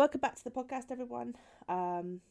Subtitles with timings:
[0.00, 1.34] welcome back to the podcast, everyone.
[1.68, 2.22] Um,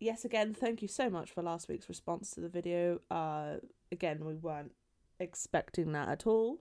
[0.00, 3.00] yes, again, thank you so much for last week's response to the video.
[3.08, 3.58] Uh,
[3.92, 4.72] again, we weren't
[5.20, 6.58] expecting that at all.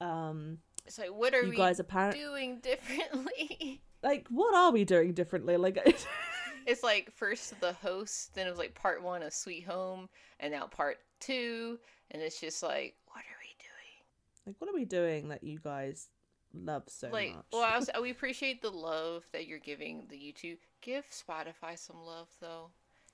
[0.00, 3.82] Um, So what are you we guys apparently doing differently?
[4.02, 5.58] like, what are we doing differently?
[5.58, 5.76] Like,
[6.66, 10.08] it's like first the host, then it was like part one of Sweet Home,
[10.40, 11.78] and now part two,
[12.10, 14.46] and it's just like, what are we doing?
[14.46, 16.08] like, what are we doing that you guys
[16.54, 17.44] love so like, much?
[17.52, 20.58] well, was, we appreciate the love that you're giving the YouTube.
[20.80, 22.70] Give Spotify some love though.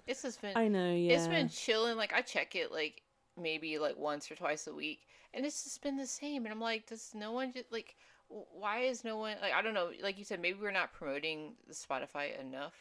[0.07, 1.15] It's just been I know, yeah.
[1.15, 1.97] it's been chilling.
[1.97, 3.03] Like I check it like
[3.41, 6.45] maybe like once or twice a week, and it's just been the same.
[6.45, 7.95] And I'm like, does no one just like?
[8.29, 9.53] Why is no one like?
[9.53, 9.91] I don't know.
[10.03, 12.75] Like you said, maybe we're not promoting the Spotify enough.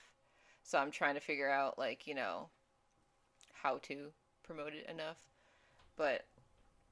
[0.63, 2.49] So I'm trying to figure out like you know
[3.53, 4.07] how to
[4.43, 5.17] promote it enough.
[5.95, 6.25] But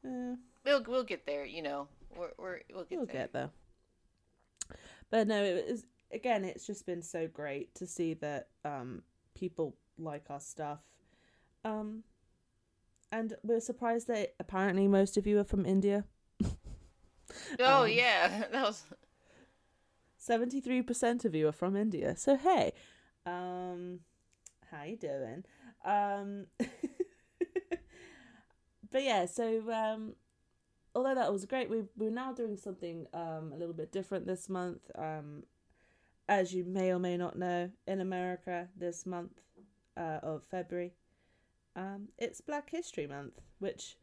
[0.04, 0.36] Yeah.
[0.66, 1.46] we'll we'll get there.
[1.46, 3.16] You know, we're, we're we'll get we'll there.
[3.16, 3.50] get there.
[5.16, 6.44] But no, it was again.
[6.44, 9.02] It's just been so great to see that um,
[9.34, 10.80] people like our stuff,
[11.64, 12.04] um,
[13.14, 16.04] and we're surprised that apparently most of you are from India.
[17.62, 18.84] Oh Um, yeah, that was
[20.18, 22.18] Seventy-three percent of you are from India.
[22.18, 22.74] So hey,
[23.26, 24.02] um,
[24.70, 25.46] how you doing?
[25.86, 26.48] Um,
[28.92, 30.16] but yeah, so um,
[30.96, 34.50] although that was great, we we're now doing something um a little bit different this
[34.50, 34.90] month.
[34.96, 35.44] Um,
[36.28, 39.42] as you may or may not know, in America this month
[39.96, 40.94] uh, of February,
[41.76, 43.98] um, it's Black History Month, which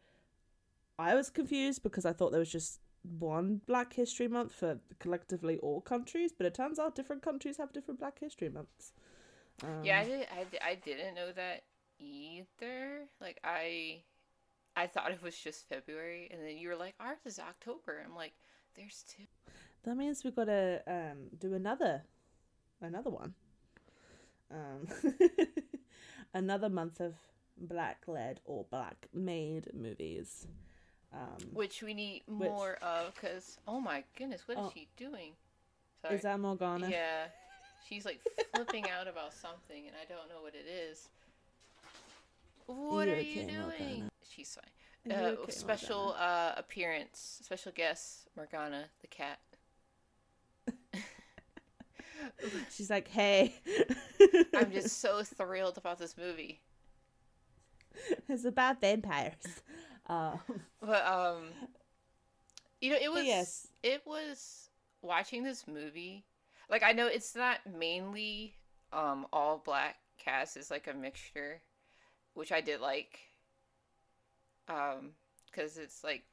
[0.99, 5.59] I was confused because I thought there was just one Black History Month for collectively
[5.59, 8.93] all countries, but it turns out different countries have different Black History Months.
[9.65, 10.01] Um, yeah.
[10.01, 11.65] I did I, I didn't know that
[11.99, 13.07] either.
[13.21, 14.03] Like I
[14.77, 18.03] I thought it was just February, and then you were like, ours is October.
[18.05, 18.33] I'm like,
[18.77, 19.25] there's two.
[19.85, 22.03] that means we've got to um, do another,
[22.81, 23.35] another one.
[24.51, 24.89] Um,
[26.35, 27.15] another month of
[27.59, 30.47] black led or black made movies.
[31.13, 34.73] Um, Which we need Which- more of, because, oh my goodness, what is Oh.
[34.75, 35.33] she doing?
[36.01, 36.15] Sorry.
[36.17, 36.89] is that Morgana?
[36.89, 37.27] Yeah.
[37.89, 38.21] She's like
[38.55, 41.09] flipping out about something, and I don't know what it is.
[42.75, 43.61] What You are okay, you doing?
[43.61, 44.11] Morgana?
[44.29, 45.13] She's fine.
[45.13, 49.39] Uh, okay, special uh, appearance, special guest, Morgana the cat.
[52.71, 53.55] She's like, hey,
[54.55, 56.61] I'm just so thrilled about this movie.
[58.29, 59.63] it's about vampires.
[60.07, 60.41] Um,
[60.81, 61.45] But um
[62.81, 63.69] you know, it was yes.
[63.83, 64.71] it was
[65.03, 66.25] watching this movie.
[66.69, 68.55] Like I know it's not mainly
[68.93, 71.61] um all black cast, it's like a mixture,
[72.35, 73.19] which I did like.
[74.69, 75.13] Um
[75.53, 76.25] cuz it's like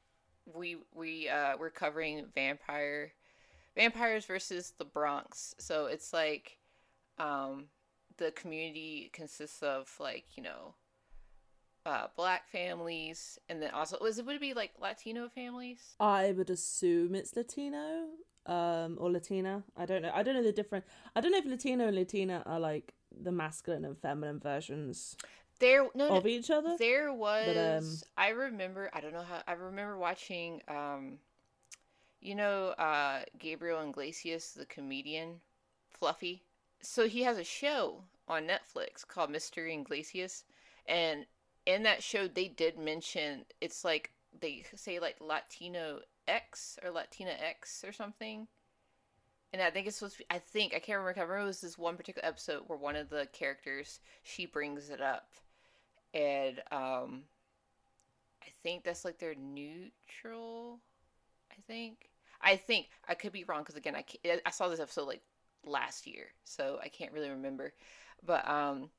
[0.46, 3.12] we we uh we're covering vampire
[3.76, 5.54] vampires versus the Bronx.
[5.58, 6.58] So it's like
[7.18, 7.68] um
[8.16, 10.74] the community consists of like, you know,
[11.86, 15.96] uh, black families, and then also was it would it be like Latino families?
[15.98, 18.08] I would assume it's Latino,
[18.46, 19.64] um, or Latina.
[19.76, 20.12] I don't know.
[20.14, 20.84] I don't know the different.
[21.16, 25.16] I don't know if Latino and Latina are like the masculine and feminine versions
[25.60, 26.76] There no, no each other.
[26.78, 28.02] there was.
[28.06, 28.90] um, I remember.
[28.92, 29.42] I don't know how.
[29.46, 30.62] I remember watching.
[30.68, 31.18] Um,
[32.20, 35.40] you know, uh, Gabriel Iglesias, the comedian,
[35.88, 36.42] Fluffy.
[36.82, 39.72] So he has a show on Netflix called Mr.
[39.72, 40.44] Iglesias,
[40.86, 41.26] and
[41.66, 47.32] in that show they did mention it's like they say like Latino X or Latina
[47.32, 48.46] X or something.
[49.52, 51.18] And I think it's supposed to be, I think, I can't remember.
[51.18, 54.90] I remember it was this one particular episode where one of the characters, she brings
[54.90, 55.32] it up.
[56.12, 57.22] And um,
[58.42, 60.80] I think that's like their neutral,
[61.50, 62.10] I think.
[62.42, 65.22] I think, I could be wrong because again, I, can't, I saw this episode like
[65.64, 67.72] last year, so I can't really remember.
[68.24, 68.90] But um,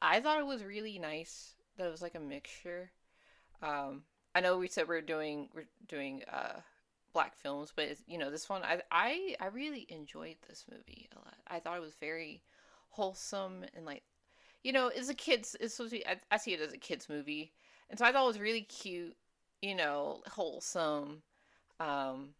[0.00, 2.90] I thought it was really nice that it was like a mixture.
[3.62, 4.02] Um,
[4.34, 6.60] I know we said we're doing we're doing uh,
[7.12, 11.18] black films, but you know this one I I I really enjoyed this movie a
[11.18, 11.36] lot.
[11.46, 12.42] I thought it was very
[12.90, 14.02] wholesome and like
[14.62, 16.78] you know it's a kids it's supposed to be I, I see it as a
[16.78, 17.52] kids movie,
[17.90, 19.16] and so I thought it was really cute.
[19.60, 21.22] You know, wholesome.
[21.78, 22.30] Um,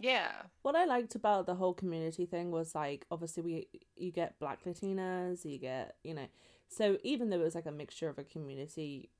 [0.00, 0.30] yeah,
[0.62, 4.64] What I liked about the whole community thing was like obviously we you get black
[4.64, 6.26] Latinas, you get you know,
[6.68, 9.10] so even though it was like a mixture of a community,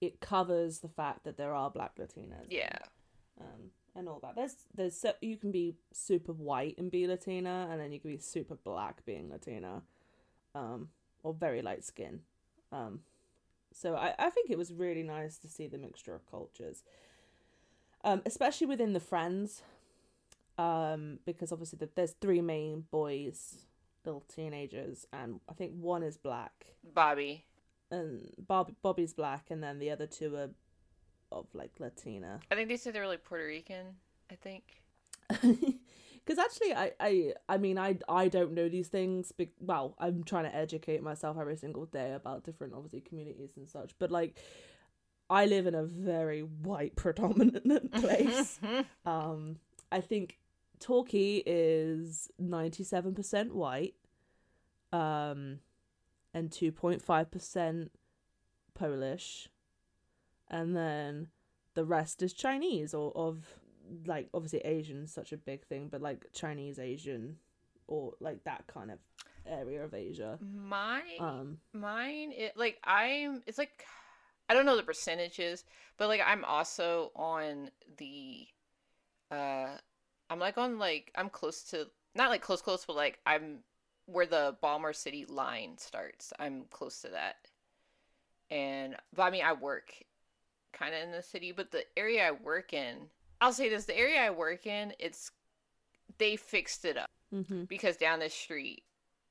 [0.00, 2.46] it covers the fact that there are black Latinas.
[2.48, 2.78] yeah,
[3.40, 4.34] um, and all that.
[4.36, 8.10] There's there's so you can be super white and be Latina, and then you can
[8.10, 9.82] be super black being Latina,
[10.54, 10.88] um,
[11.22, 12.20] or very light skin.
[12.72, 13.00] Um,
[13.72, 16.82] so I I think it was really nice to see the mixture of cultures,
[18.04, 19.62] um, especially within the friends.
[20.58, 23.66] um, because obviously the, there's three main boys,
[24.04, 27.44] little teenagers, and I think one is black, Bobby.
[27.90, 30.50] and Bob Bobby's black, and then the other two are
[31.30, 32.40] of like Latina.
[32.50, 33.96] I think they said they're like Puerto Rican.
[34.30, 34.82] I think.
[36.28, 39.32] Because actually, I, I, I mean, I, I don't know these things.
[39.32, 43.66] Be- well, I'm trying to educate myself every single day about different, obviously, communities and
[43.66, 43.94] such.
[43.98, 44.36] But like,
[45.30, 48.60] I live in a very white predominant place.
[49.06, 49.56] um,
[49.90, 50.38] I think
[50.80, 53.94] Torquay is ninety seven percent white,
[54.92, 55.60] um,
[56.34, 57.90] and two point five percent
[58.74, 59.48] Polish,
[60.50, 61.28] and then
[61.72, 63.57] the rest is Chinese or of
[64.06, 67.36] like obviously Asian is such a big thing, but like Chinese Asian
[67.86, 68.98] or like that kind of
[69.46, 70.38] area of Asia.
[70.40, 73.84] My Um, mine it like I'm it's like
[74.48, 75.64] I don't know the percentages,
[75.96, 78.46] but like I'm also on the
[79.30, 79.76] uh
[80.30, 83.60] I'm like on like I'm close to not like close close but like I'm
[84.06, 86.32] where the Balmer City line starts.
[86.38, 87.36] I'm close to that.
[88.50, 89.92] And but I mean I work
[90.72, 93.08] kind of in the city, but the area I work in,
[93.40, 95.30] I'll say this, the area I work in, it's
[96.18, 98.82] they fixed it up hmm because down the street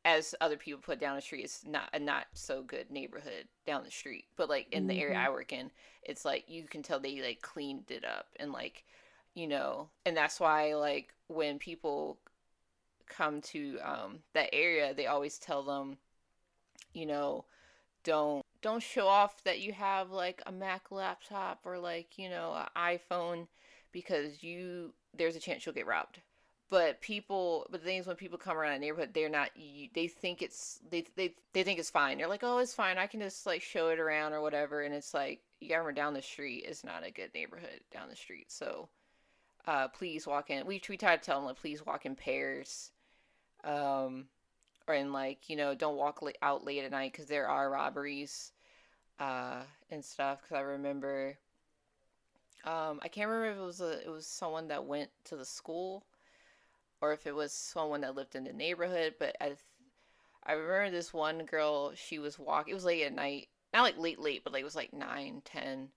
[0.05, 3.83] as other people put down the street it's not a not so good neighborhood down
[3.83, 4.25] the street.
[4.37, 5.23] But like in the area Mhm.
[5.23, 5.71] i work in
[6.03, 8.85] it's like you can tell they like cleaned it up and like
[9.35, 12.19] you know and that's why like when people
[13.07, 15.97] come to um that area they always tell them
[16.93, 17.45] you know
[18.03, 22.53] don't don't show off that you have like a mac laptop or like you know
[22.55, 23.47] an iphone
[23.91, 26.21] because you there's a chance you'll get robbed.
[26.69, 29.51] But people but the thing is when people come around a neighborhood they're not
[29.93, 32.17] they think it's they, they they think it's fine.
[32.17, 32.97] They're like oh it's fine.
[32.97, 34.81] I can just like show it around or whatever.
[34.81, 38.15] And it's like you got down the street is not a good neighborhood down the
[38.15, 38.51] street.
[38.51, 38.89] So
[39.65, 40.65] uh please walk in.
[40.65, 42.91] We, we try to tell them like please walk in pairs.
[43.63, 44.25] Um
[44.87, 48.51] or in like you know don't walk out late at night because there are robberies
[49.19, 50.41] uh and stuff.
[50.41, 51.37] Because i remember
[52.65, 55.45] um i can't remember if it was a it was someone that went to the
[55.45, 56.05] school
[57.01, 59.15] or if it was someone that lived in the neighborhood.
[59.19, 59.59] But I, th-
[60.45, 61.93] I remember this one girl.
[61.95, 62.71] She was walking.
[62.71, 65.41] It was late at night, not like late, late, but like it was like nine,
[65.45, 65.89] ten.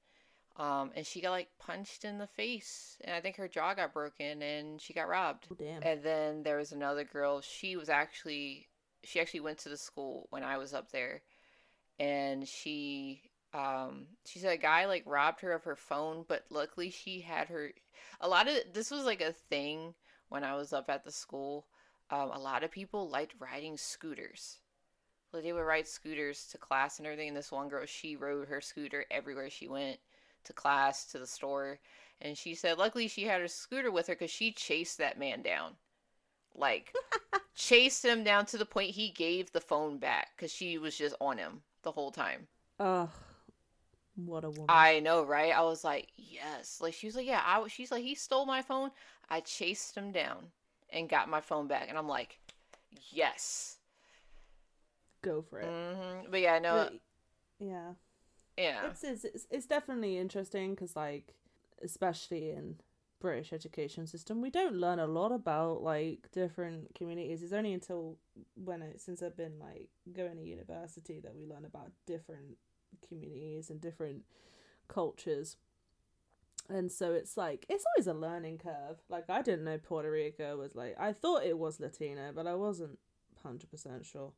[0.56, 3.94] Um, and she got like punched in the face, and I think her jaw got
[3.94, 5.46] broken, and she got robbed.
[5.50, 5.82] Oh, damn.
[5.82, 7.40] And then there was another girl.
[7.40, 8.68] She was actually
[9.02, 11.22] she actually went to the school when I was up there,
[11.98, 13.22] and she
[13.52, 17.48] um she said a guy like robbed her of her phone, but luckily she had
[17.48, 17.72] her.
[18.20, 19.94] A lot of this was like a thing
[20.28, 21.66] when I was up at the school.
[22.10, 24.58] Um, a lot of people liked riding scooters.
[25.32, 27.28] Like they would ride scooters to class and everything.
[27.28, 29.98] And this one girl, she rode her scooter everywhere she went
[30.44, 31.78] to class, to the store.
[32.20, 35.42] And she said, luckily she had her scooter with her because she chased that man
[35.42, 35.72] down.
[36.54, 36.92] Like,
[37.54, 41.14] chased him down to the point he gave the phone back because she was just
[41.20, 42.48] on him the whole time.
[42.80, 43.08] Ugh,
[44.26, 44.66] what a woman.
[44.68, 45.52] I know, right?
[45.56, 46.80] I was like, yes.
[46.80, 47.42] Like she was like, yeah.
[47.44, 47.58] I.
[47.58, 48.90] was- She's like, he stole my phone.
[49.28, 50.38] I chased him down
[50.92, 52.38] and got my phone back, and I'm like,
[53.12, 53.76] yes.
[55.22, 55.66] Go for it.
[55.66, 56.92] hmm But yeah, no, But,
[57.60, 57.92] yeah.
[58.56, 61.34] yeah, It's, it's it's it's definitely interesting because like
[61.82, 62.76] especially in
[63.20, 67.42] British education system we don't learn a lot about like different communities.
[67.42, 68.16] It's only until
[68.54, 72.56] when it since I've been like going to university that we learn about different
[73.06, 74.22] communities and different
[74.88, 75.56] cultures.
[76.68, 78.98] And so it's like it's always a learning curve.
[79.08, 82.54] Like I didn't know Puerto Rico was like I thought it was Latino, but I
[82.54, 82.98] wasn't
[83.42, 84.32] hundred percent sure.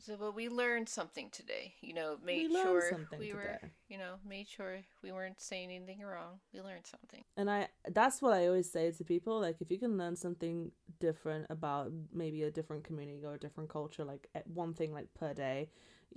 [0.00, 1.74] So, but we learned something today.
[1.80, 6.00] You know, made learned sure we were, you know, made sure we weren't saying anything
[6.00, 6.40] wrong.
[6.52, 7.24] We learned something.
[7.36, 10.70] and i that's what i always say to people like if you can learn something
[11.00, 15.32] different about maybe a different community or a different culture like one thing like per
[15.32, 15.68] day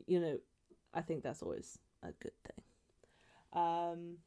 [0.08, 0.38] you know
[0.94, 2.64] i think that's always a good thing
[3.54, 4.18] um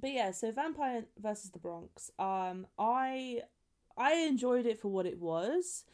[0.00, 3.40] but yeah so vampire versus the bronx um i
[3.96, 5.84] i enjoyed it for what it was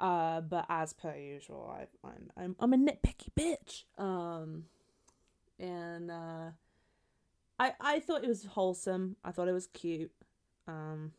[0.00, 4.64] uh but as per usual I, i'm i'm i'm a nitpicky bitch um
[5.58, 6.50] and uh
[7.58, 9.16] I I thought it was wholesome.
[9.24, 10.12] I thought it was cute.
[10.66, 11.12] Um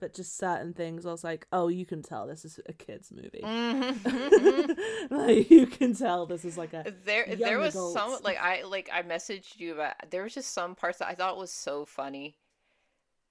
[0.00, 3.12] but just certain things I was like, "Oh, you can tell this is a kids
[3.12, 4.78] movie." Mhm.
[5.10, 8.90] like you can tell this is like a there, there was some like I like
[8.92, 9.94] I messaged you about.
[10.10, 12.36] There was just some parts that I thought was so funny,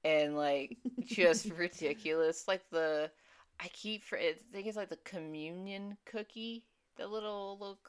[0.03, 2.47] and like just ridiculous.
[2.47, 3.11] Like the,
[3.59, 6.65] I keep for I think it's like the communion cookie,
[6.97, 7.79] the little little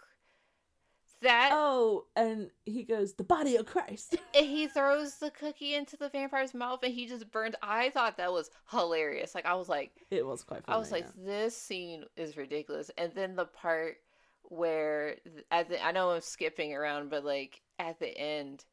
[1.23, 4.17] that oh, and he goes, the body of Christ.
[4.35, 8.17] and he throws the cookie into the vampire's mouth and he just burns I thought
[8.17, 9.35] that was hilarious.
[9.35, 10.77] Like I was like, it was quite funny.
[10.77, 11.25] I was like, yeah.
[11.27, 12.91] this scene is ridiculous.
[12.97, 13.99] And then the part
[14.45, 15.17] where
[15.51, 18.65] at the I know I'm skipping around, but like at the end,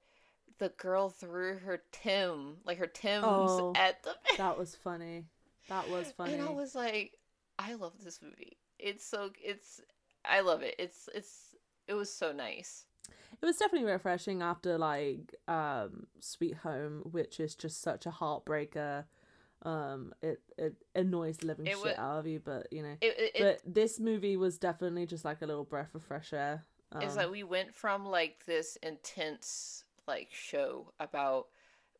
[0.60, 5.25] the girl threw her Tim, like her Tim's Oh, at the that was funny.
[5.70, 6.34] That was funny.
[6.34, 7.18] And I was like,
[7.60, 8.58] I love this movie.
[8.80, 9.82] It's so it's
[10.25, 10.75] I love it.
[10.80, 11.47] It's it's
[11.88, 12.86] it was so nice.
[13.41, 19.06] it was definitely refreshing after like um Sweet Home, which is just such a heartbreaker.
[19.63, 22.96] Um, it it annoys the living It shit wa- out of you, but you know.
[23.01, 26.65] It, it but this movie was definitely just like a little breath of fresh air.
[26.91, 31.48] Um, it's like we went from like this intense like show about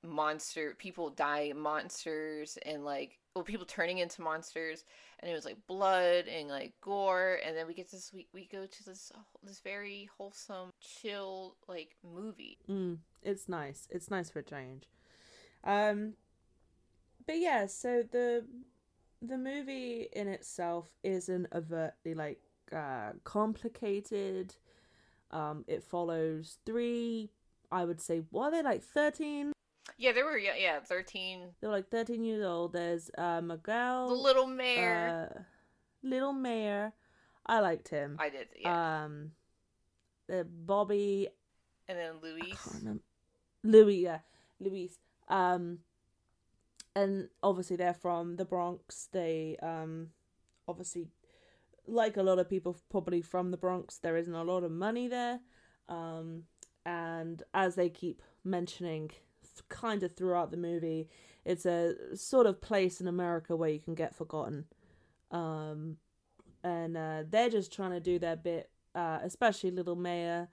[0.04, 4.84] monster people die monsters and like well people turning into monsters
[5.20, 8.48] and it was like blood and like gore and then we get this we, we
[8.52, 9.12] go to this
[9.44, 13.88] this very wholesome chill like movie Mm, it's nice.
[13.92, 14.90] It's nice for a change.
[15.64, 16.14] Um,
[17.26, 18.46] but yeah, so the
[19.22, 22.40] the movie in itself isn't overtly like
[22.74, 24.56] uh, complicated.
[25.32, 27.32] Um, it follows three,
[27.72, 29.52] I would say, what are they like thirteen?
[29.98, 32.74] Yeah they were yeah, yeah 13 They were like thirteen years old.
[32.74, 35.42] There's uh, Miguel, the little mayor uh,
[36.04, 36.94] little mayor.
[37.46, 38.18] I liked him.
[38.20, 39.32] i did yeah Um,
[40.66, 41.30] Bobby
[41.88, 42.86] and then luis.
[43.64, 44.20] Louis, yeah,
[44.60, 45.00] Luis.
[45.30, 45.80] Um,
[46.96, 49.08] and obviously they're from the Bronx.
[49.12, 50.10] They um,
[50.68, 51.08] obviously,
[51.86, 53.98] like a lot of people, probably from the Bronx.
[53.98, 55.40] There isn't a lot of money there,
[55.90, 56.44] um,
[56.86, 59.12] and as they keep mentioning,
[59.70, 61.10] kind of throughout the movie,
[61.46, 64.66] it's a sort of place in America where you can get forgotten.
[65.32, 65.98] Um,
[66.64, 70.50] and uh, they're just trying to do their bit, uh, especially little Mayor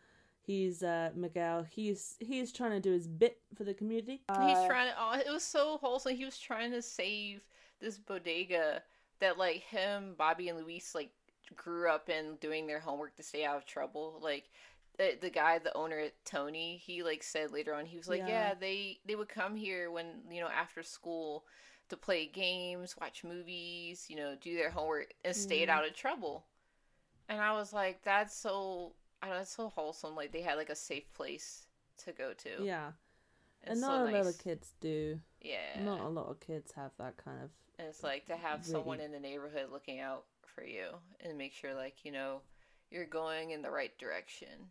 [0.46, 4.66] he's uh miguel he's he's trying to do his bit for the community He's Uh,
[4.66, 4.94] trying to.
[4.98, 6.14] Oh, it was so wholesome.
[6.14, 7.40] He was trying to save
[7.80, 8.82] this bodega
[9.20, 11.10] that, like, him, Bobby, and Luis, like,
[11.56, 14.18] grew up in doing their homework to stay out of trouble.
[14.22, 14.50] Like,
[14.98, 18.28] the, the guy, the owner, Tony, he like said later on, he was like, Yeah.
[18.28, 18.54] yeah.
[18.54, 21.44] they they would come here when you know after school
[21.88, 25.70] to play games, watch movies, you know, do their homework, and stayed Mhm.
[25.70, 26.46] out of trouble.
[27.28, 28.94] And I was like, that's so.
[29.22, 30.14] I don't know, it's so wholesome.
[30.16, 31.66] Like they had like a safe place
[32.04, 32.50] to go to.
[32.56, 32.92] yeah
[33.66, 35.76] It's and so not a lot of kids do Yeah.
[35.76, 38.98] not a lot of kids have that kind of And it's like to have someone
[39.00, 42.42] in the neighborhood looking out for you and make sure like, you know,
[42.90, 44.70] you're going in the right direction.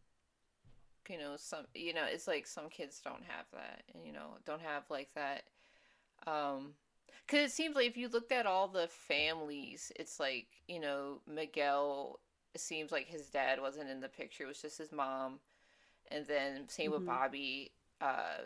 [1.10, 4.38] You know, some you know, it's like some kids don't have that and you know,
[4.46, 5.44] don't have like that
[6.28, 6.74] um
[7.28, 11.22] cuz it seems like if you looked at all the families, it's like, you know,
[11.28, 12.20] Miguel
[12.56, 15.40] it seems like his dad wasn't in the picture, it was just his mom.
[16.12, 16.94] And then same Mhm.
[16.94, 18.40] with Bobby, uh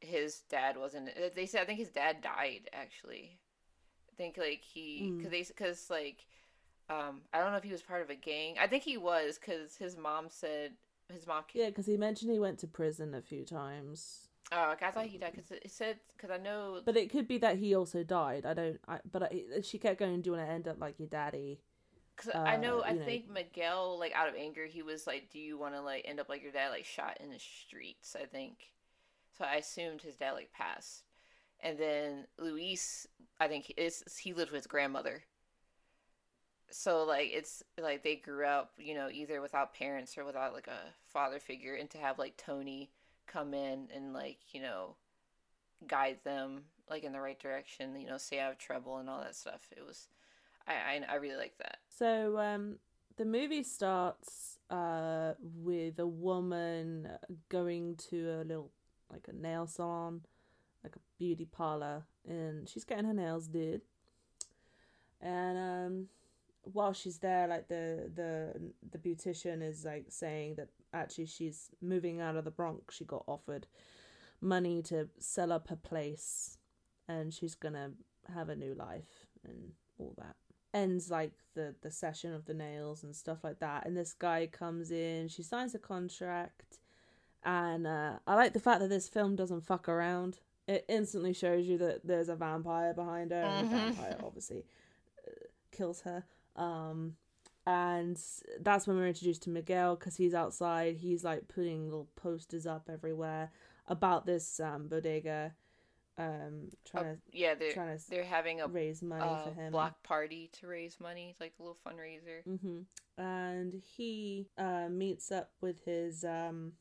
[0.00, 3.40] his dad wasn't they said I think his dad died actually.
[4.12, 5.18] I think like he Mm.
[5.18, 6.26] because they because like
[6.90, 8.56] um I don't know if he was part of a gang.
[8.60, 10.74] I think he was because his mom said
[11.12, 11.44] his mom.
[11.54, 14.22] yeah because he mentioned he went to prison a few times
[14.52, 16.80] Oh, okay, I thought he died because it said because I know.
[16.84, 19.98] but it could be that he also died i don't I, but I, she kept
[19.98, 21.60] going do you want to end up like your daddy
[22.16, 25.28] Cause I know, uh, I know- think Miguel, like out of anger, he was like,
[25.30, 28.16] "Do you want to like end up like your dad, like shot in the streets?"
[28.18, 28.56] I think.
[29.36, 31.02] So I assumed his dad like passed,
[31.60, 33.06] and then Luis,
[33.38, 35.24] I think is he lived with his grandmother.
[36.70, 40.66] So like it's like they grew up, you know, either without parents or without like
[40.66, 42.90] a father figure, and to have like Tony
[43.26, 44.96] come in and like you know
[45.86, 49.20] guide them like in the right direction, you know, stay out of trouble and all
[49.20, 49.68] that stuff.
[49.76, 50.08] It was,
[50.66, 51.78] I I, I really like that.
[51.88, 52.76] So um,
[53.16, 57.08] the movie starts uh, with a woman
[57.48, 58.70] going to a little
[59.10, 60.22] like a nail salon,
[60.84, 63.82] like a beauty parlor, and she's getting her nails did.
[65.20, 66.06] And um,
[66.72, 72.20] while she's there, like the the the beautician is like saying that actually she's moving
[72.20, 72.94] out of the Bronx.
[72.96, 73.66] She got offered
[74.40, 76.58] money to sell up her place,
[77.08, 77.92] and she's gonna
[78.34, 80.36] have a new life and all that.
[80.74, 83.86] Ends like the the session of the nails and stuff like that.
[83.86, 86.78] And this guy comes in she signs a contract.
[87.44, 90.40] And uh, i like the fact that this film doesn't fuck around.
[90.66, 93.36] It instantly shows you that there's a vampire behind her.
[93.40, 93.94] And the Mhm.
[93.94, 94.64] vampire obviously
[95.26, 95.30] uh,
[95.70, 96.24] kills her
[96.56, 97.14] um
[97.66, 98.20] and
[98.60, 102.88] that's when we're introduced to miguel because he's outside he's like putting little posters up
[102.92, 103.50] everywhere
[103.88, 105.54] about this um bodega
[106.18, 109.50] um, trying Uh, to yeah, they're trying to they're having a raise money uh, for
[109.52, 109.70] him.
[109.70, 112.42] block party to raise money, like a little fundraiser.
[112.42, 112.80] hmm
[113.22, 116.72] And he uh, meets up with his um,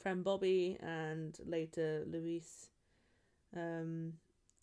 [0.00, 2.68] friend Bobby and later Luis.
[3.56, 4.12] Um,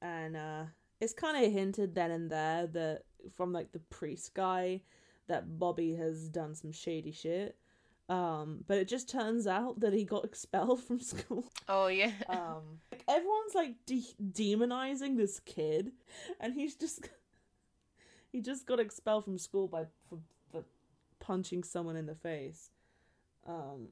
[0.01, 0.63] and uh,
[1.01, 3.03] it's kind of hinted then and there that
[3.35, 4.81] from like the priest guy
[5.27, 7.57] that Bobby has done some shady shit.
[8.09, 11.45] Um, but it just turns out that he got expelled from school.
[11.69, 15.91] Oh yeah, Um, like, everyone's like de- demonizing this kid,
[16.39, 17.07] and he's just
[18.31, 20.19] he just got expelled from school by for,
[20.51, 20.63] for
[21.19, 22.71] punching someone in the face.
[23.47, 23.87] Um,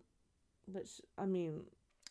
[0.65, 1.61] which I mean,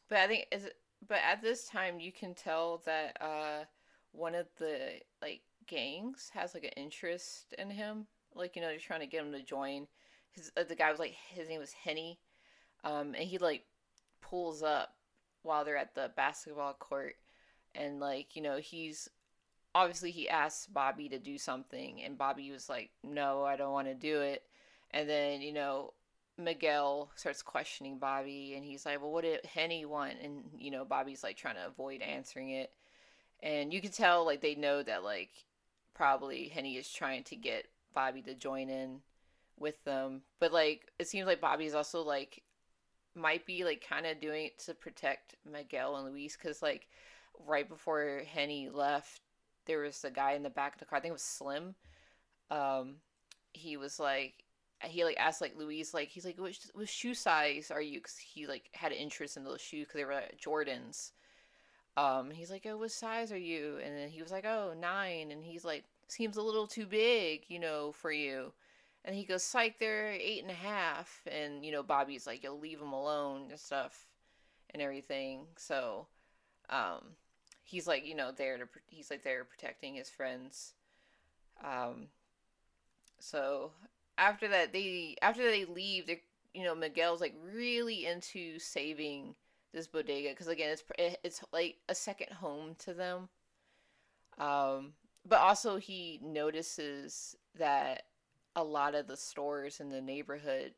[0.09, 3.65] but I think is it, but at this time you can tell that uh
[4.13, 8.07] one of the like gangs has like an interest in him.
[8.35, 9.87] Like you know they're trying to get him to join.
[10.33, 12.19] His uh, the guy was like his name was Henny,
[12.85, 13.65] um, and he like
[14.21, 14.95] pulls up
[15.43, 17.17] while they're at the basketball court,
[17.75, 19.09] and like you know he's
[19.75, 23.89] obviously he asks Bobby to do something, and Bobby was like, "No, I don't want
[23.89, 24.45] to do it,"
[24.91, 25.95] and then you know
[26.39, 30.85] Miguel starts questioning Bobby, and he's like, "Well, what did Henny want?" And you know
[30.85, 32.73] Bobby's like trying to avoid answering it,
[33.43, 35.31] and you can tell like they know that like
[35.95, 39.01] probably Henny is trying to get Bobby to join in
[39.59, 42.43] with them, but like it seems like Bobby's also like
[43.15, 46.87] might be like kind of doing it to protect Miguel and Luis because like
[47.47, 49.21] right before Henny left,
[49.67, 50.99] there was a guy in the back of the car.
[50.99, 51.75] I think it was Slim.
[52.51, 52.97] Um,
[53.53, 54.45] he was like
[54.85, 57.99] he like asked like Luis like he's like which what shoe size are you?
[57.99, 61.13] Because he like had an interest in those shoes because they were like, Jordans.
[62.01, 63.79] Um, he's like, oh, what size are you?
[63.85, 65.31] And then he was like, oh, nine.
[65.31, 68.53] And he's like, seems a little too big, you know, for you.
[69.05, 71.21] And he goes, psych, they're eight and a half.
[71.31, 74.07] And, you know, Bobby's like, you'll leave him alone and stuff
[74.71, 75.41] and everything.
[75.57, 76.07] So,
[76.71, 77.03] um,
[77.65, 80.73] he's like, you know, there to, he's like there protecting his friends.
[81.63, 82.07] Um,
[83.19, 83.73] so
[84.17, 86.23] after that, they, after they leave, they,
[86.55, 89.35] you know, Miguel's like really into saving
[89.73, 90.85] this bodega because again, it's,
[91.23, 93.29] it's like a second home to them.
[94.39, 94.93] Um,
[95.27, 98.05] but also he notices that
[98.57, 100.73] a lot of the stores in the neighborhood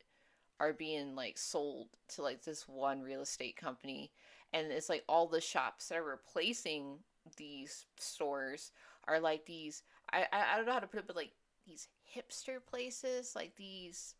[0.61, 4.13] are being like sold to like this one real estate company
[4.53, 6.99] and it's like all the shops that are replacing
[7.37, 8.73] these stores
[9.09, 11.33] are like these I, I I don't know how to put it but like
[11.67, 14.15] these hipster places like these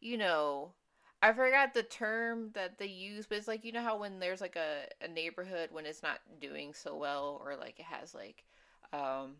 [0.00, 0.72] you know
[1.20, 4.40] I forgot the term that they use but it's like you know how when there's
[4.40, 8.44] like a, a neighborhood when it's not doing so well or like it has like
[8.92, 9.36] um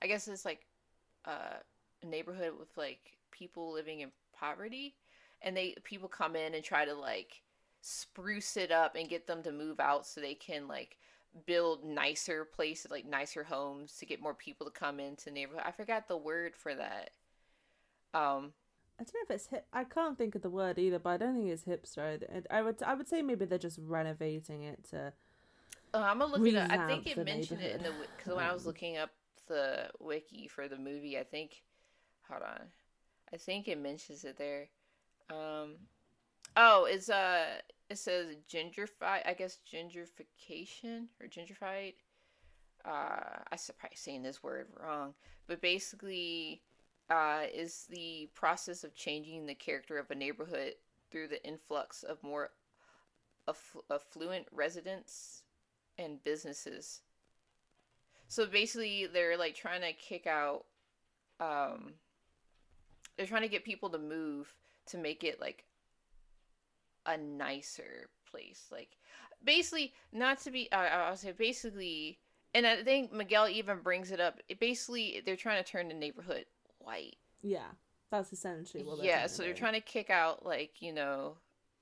[0.00, 0.66] I guess it's like
[1.24, 1.58] uh,
[2.02, 4.94] a neighborhood with like people living in poverty,
[5.42, 7.42] and they people come in and try to like
[7.80, 10.98] spruce it up and get them to move out so they can like
[11.46, 15.62] build nicer places, like nicer homes to get more people to come into the neighborhood.
[15.64, 17.10] I forgot the word for that.
[18.14, 18.52] Um,
[19.00, 19.66] I don't know if it's hip.
[19.72, 22.44] I can't think of the word either, but I don't think it's hipster.
[22.50, 25.12] I would I would say maybe they're just renovating it to.
[25.94, 26.70] uh, I'm gonna look it up.
[26.70, 29.10] I think it mentioned it in the because when I was looking up
[29.46, 31.62] the wiki for the movie, I think.
[32.28, 32.60] Hold on,
[33.32, 34.68] I think it mentions it there.
[35.30, 35.76] Um,
[36.56, 37.44] oh, it's uh,
[37.88, 39.26] it says gentrified.
[39.26, 41.94] I guess gentrification or gentrified.
[42.84, 45.14] Uh, I should probably saying this word wrong,
[45.46, 46.62] but basically,
[47.10, 50.74] uh, is the process of changing the character of a neighborhood
[51.10, 52.50] through the influx of more
[53.46, 55.42] aff- affluent residents
[55.98, 57.00] and businesses.
[58.28, 60.64] So basically, they're like trying to kick out.
[61.40, 61.94] Um,
[63.16, 64.54] they're trying to get people to move
[64.86, 65.64] to make it like
[67.06, 68.66] a nicer place.
[68.70, 68.98] Like
[69.42, 70.70] basically, not to be.
[70.70, 72.18] Uh, I'll say basically,
[72.54, 74.40] and I think Miguel even brings it up.
[74.48, 76.44] It basically, they're trying to turn the neighborhood
[76.88, 77.16] white.
[77.42, 77.70] Yeah,
[78.10, 79.04] that's essentially what.
[79.04, 81.36] Yeah, so they're trying to kick out like you know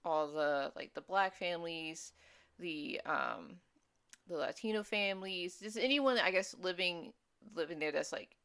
[0.04, 2.12] all the like the black families,
[2.58, 3.56] the um
[4.28, 7.12] the Latino families, just anyone I guess living
[7.54, 8.36] living there that's like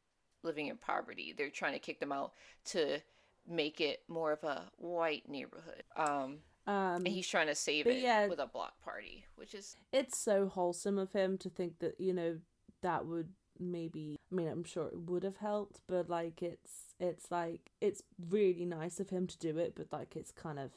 [0.42, 1.34] living in poverty.
[1.36, 2.32] They're trying to kick them out
[2.66, 3.00] to
[3.48, 5.82] make it more of a white neighborhood.
[5.96, 8.28] Um, Um, and he's trying to save it yeah.
[8.28, 12.12] with a block party, which is it's so wholesome of him to think that you
[12.12, 12.38] know
[12.82, 17.30] that would maybe i mean i'm sure it would have helped but like it's it's
[17.30, 20.70] like it's really nice of him to do it but like it's kind of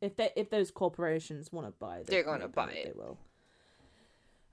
[0.00, 3.18] if they if those corporations want to buy They're gonna neighborhood, buy they will.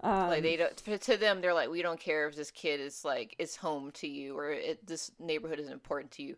[0.02, 2.80] Um, like they don't to- to them they're like we don't care if this kid
[2.80, 6.36] is like is home to you or it, this neighborhood is important to you.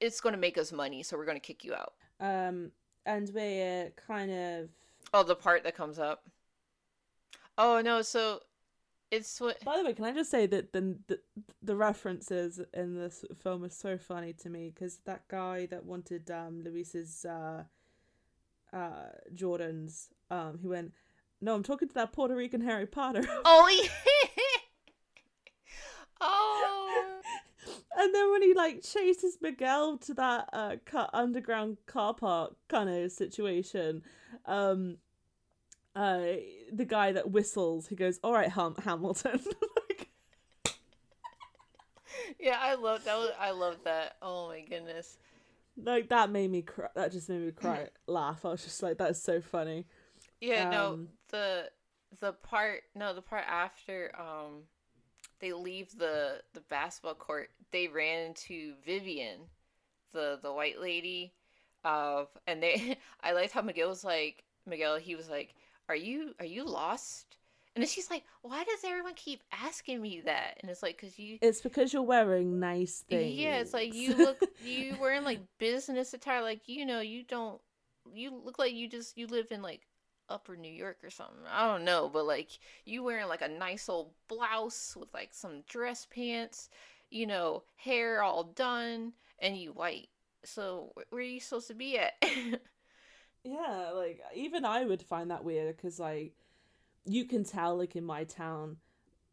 [0.00, 1.94] It's going to make us money so we're going to kick you out.
[2.20, 2.72] Um
[3.06, 4.68] and we're kind of
[5.14, 6.24] oh the part that comes up.
[7.56, 8.40] Oh no so
[9.10, 9.62] it's what.
[9.64, 11.20] By the way, can I just say that the the,
[11.62, 16.30] the references in this film are so funny to me because that guy that wanted
[16.30, 17.64] um Luis's uh
[18.72, 20.92] uh Jordans um he went
[21.40, 24.28] no I'm talking to that Puerto Rican Harry Potter Oh yeah.
[26.20, 27.20] oh.
[27.96, 32.88] and then when he like chases Miguel to that uh car- underground car park kind
[32.88, 34.02] of situation
[34.46, 34.98] um
[35.96, 36.20] uh
[36.72, 39.40] the guy that whistles he goes all right Ham- Hamilton
[39.88, 40.08] Like,
[42.38, 43.16] Yeah, I love that.
[43.18, 44.16] Was, I love that.
[44.22, 45.18] Oh my goodness.
[45.76, 48.98] like that made me cry that just made me cry laugh i was just like
[48.98, 49.86] that's so funny
[50.40, 51.70] Yeah, no, Um, the
[52.20, 54.64] the part no, the part after um
[55.40, 59.40] they leave the the basketball court, they ran into Vivian,
[60.12, 61.32] the the white lady,
[61.84, 65.54] of and they I liked how Miguel was like Miguel, he was like,
[65.90, 67.36] Are you are you lost?
[67.74, 70.58] And then she's like, Why does everyone keep asking me that?
[70.60, 74.16] And it's like, Cause you it's because you're wearing nice things Yeah, it's like you
[74.16, 77.60] look you wearing like business attire, like you know, you don't
[78.14, 79.80] you look like you just you live in like
[80.28, 81.42] upper New York or something.
[81.50, 82.50] I don't know, but like
[82.84, 86.70] you wearing like a nice old blouse with like some dress pants,
[87.10, 90.08] you know, hair all done, and you white.
[90.44, 92.12] So where are you supposed to be at?
[93.44, 96.34] yeah like even i would find that weird because like
[97.06, 98.76] you can tell like in my town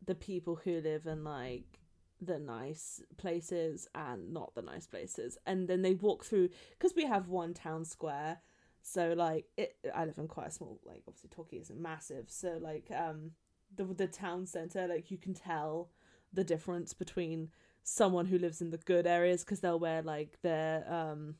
[0.05, 1.79] the people who live in like
[2.21, 7.05] the nice places and not the nice places and then they walk through because we
[7.05, 8.39] have one town square
[8.81, 12.57] so like it i live in quite a small like obviously Torquay isn't massive so
[12.61, 13.31] like um
[13.75, 15.89] the the town center like you can tell
[16.33, 17.49] the difference between
[17.83, 21.35] someone who lives in the good areas because they'll wear like their um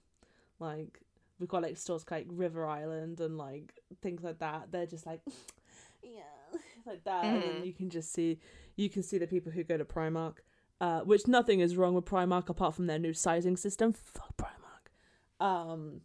[0.60, 1.02] like
[1.40, 4.72] we've got like stores like River Island and like things like that.
[4.72, 5.22] They're just like
[6.04, 6.22] yeah,
[6.86, 7.66] like that, and then Mhm.
[7.66, 8.40] you can just see
[8.76, 10.36] you can see the people who go to Primark,
[10.82, 13.92] uh, which nothing is wrong with Primark apart from their new sizing system.
[13.94, 15.44] Fuck Primark.
[15.46, 16.02] Um,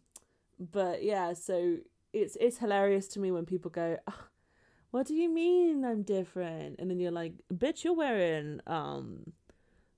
[0.59, 1.77] but yeah, so
[2.13, 3.97] it's it's hilarious to me when people go.
[4.07, 4.27] "Ah,
[4.91, 6.75] what do you mean I'm different?
[6.79, 9.33] And then you're like, bitch, you're wearing um,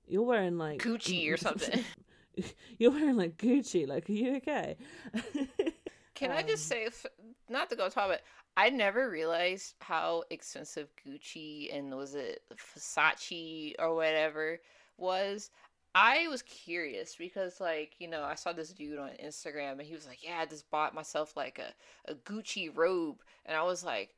[0.08, 1.84] you're wearing like Gucci or something.
[2.78, 3.86] you're wearing like Gucci.
[3.86, 4.76] Like, are you okay?
[6.14, 6.88] Can I just Um, say,
[7.48, 8.20] not to go talk about,
[8.56, 14.58] I never realized how expensive Gucci and was it Versace or whatever
[14.96, 15.50] was.
[15.94, 19.94] I was curious because, like, you know, I saw this dude on Instagram and he
[19.94, 21.72] was like, "Yeah, I just bought myself like a,
[22.10, 24.14] a Gucci robe," and I was like,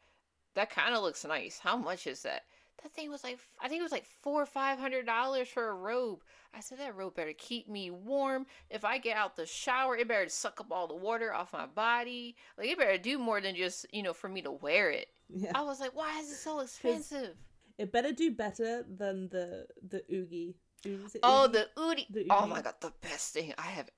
[0.55, 1.59] "That kind of looks nice.
[1.61, 2.45] How much is that?"
[2.83, 5.69] That thing was like, I think it was like four or five hundred dollars for
[5.69, 6.23] a robe.
[6.55, 8.47] I said that robe better keep me warm.
[8.71, 11.67] If I get out the shower, it better suck up all the water off my
[11.67, 12.37] body.
[12.57, 15.09] Like it better do more than just you know for me to wear it.
[15.29, 17.35] yeah, I was like, why is it so expensive?
[17.79, 20.55] it better do better than the the Oogie.
[20.87, 21.53] Oogie- Oh, Oogie?
[21.53, 22.07] the Oodie.
[22.11, 23.91] The Oh my god, the best thing I have.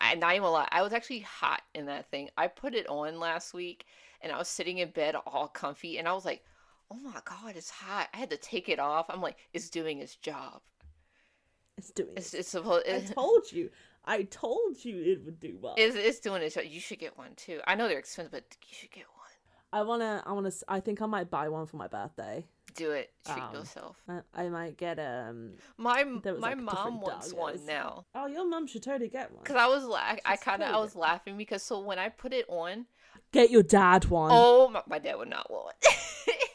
[0.00, 0.68] I not even lie.
[0.70, 2.30] I was actually hot in that thing.
[2.36, 3.84] I put it on last week,
[4.22, 6.42] and I was sitting in bed all comfy, and I was like,
[6.92, 8.08] oh my god, it's hot.
[8.12, 9.06] I had to take it off.
[9.08, 10.60] I'm like, it's doing its job.
[11.78, 12.10] it's doing.
[12.16, 12.86] It's it's supposed.
[12.88, 13.70] I told you.
[14.04, 15.74] I told you it would do well.
[15.78, 16.64] It's, it's doing its job.
[16.66, 17.60] You should get one too.
[17.68, 19.18] I know they're expensive, but you should get one.
[19.72, 20.22] I wanna.
[20.26, 20.50] I wanna.
[20.68, 22.44] I think I might buy one for my birthday.
[22.74, 23.10] Do it.
[23.26, 23.96] Treat Um, yourself.
[24.08, 25.52] I, I might get um.
[25.78, 28.04] My my like, mom wants one now.
[28.14, 29.44] Oh, your mom should totally get one.
[29.44, 32.32] Cause I was la- I kind of I was laughing because so when I put
[32.34, 32.86] it on,
[33.30, 34.30] Get your dad one.
[34.34, 35.74] oh my, my dad would not want.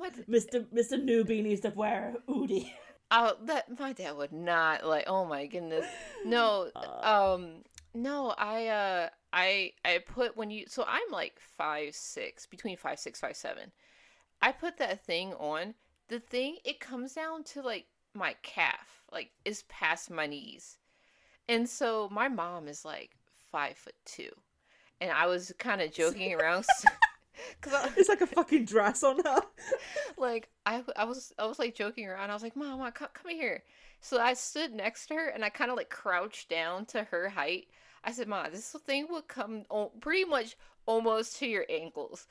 [0.00, 0.64] Mr.
[0.74, 1.02] Mr.
[1.02, 2.72] Newbie needs to wear a Oodie.
[3.10, 5.04] oh, that my dad would not like.
[5.06, 5.86] Oh my goodness,
[6.24, 6.70] no.
[6.74, 7.62] Uh, um,
[7.94, 8.34] no.
[8.38, 13.20] I uh, I I put when you so I'm like five six between five six
[13.20, 13.70] five seven.
[14.40, 15.74] I put that thing on.
[16.08, 20.78] The thing it comes down to like my calf, like is past my knees,
[21.48, 23.10] and so my mom is like
[23.50, 24.30] five foot two,
[25.00, 26.64] and I was kind of joking around.
[27.60, 29.42] Cause I, it's like a fucking dress on her.
[30.18, 32.30] like I, I was I was like joking around.
[32.30, 33.62] I was like, "Mama, come come here."
[34.00, 37.28] So I stood next to her and I kind of like crouched down to her
[37.28, 37.68] height.
[38.04, 42.26] I said, "Ma, this thing will come o- pretty much almost to your ankles.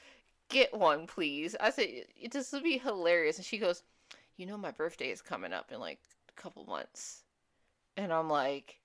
[0.50, 3.84] Get one, please." I said, "It this would be hilarious." And she goes,
[4.38, 7.24] "You know, my birthday is coming up in like a couple months,"
[7.98, 8.80] and I'm like,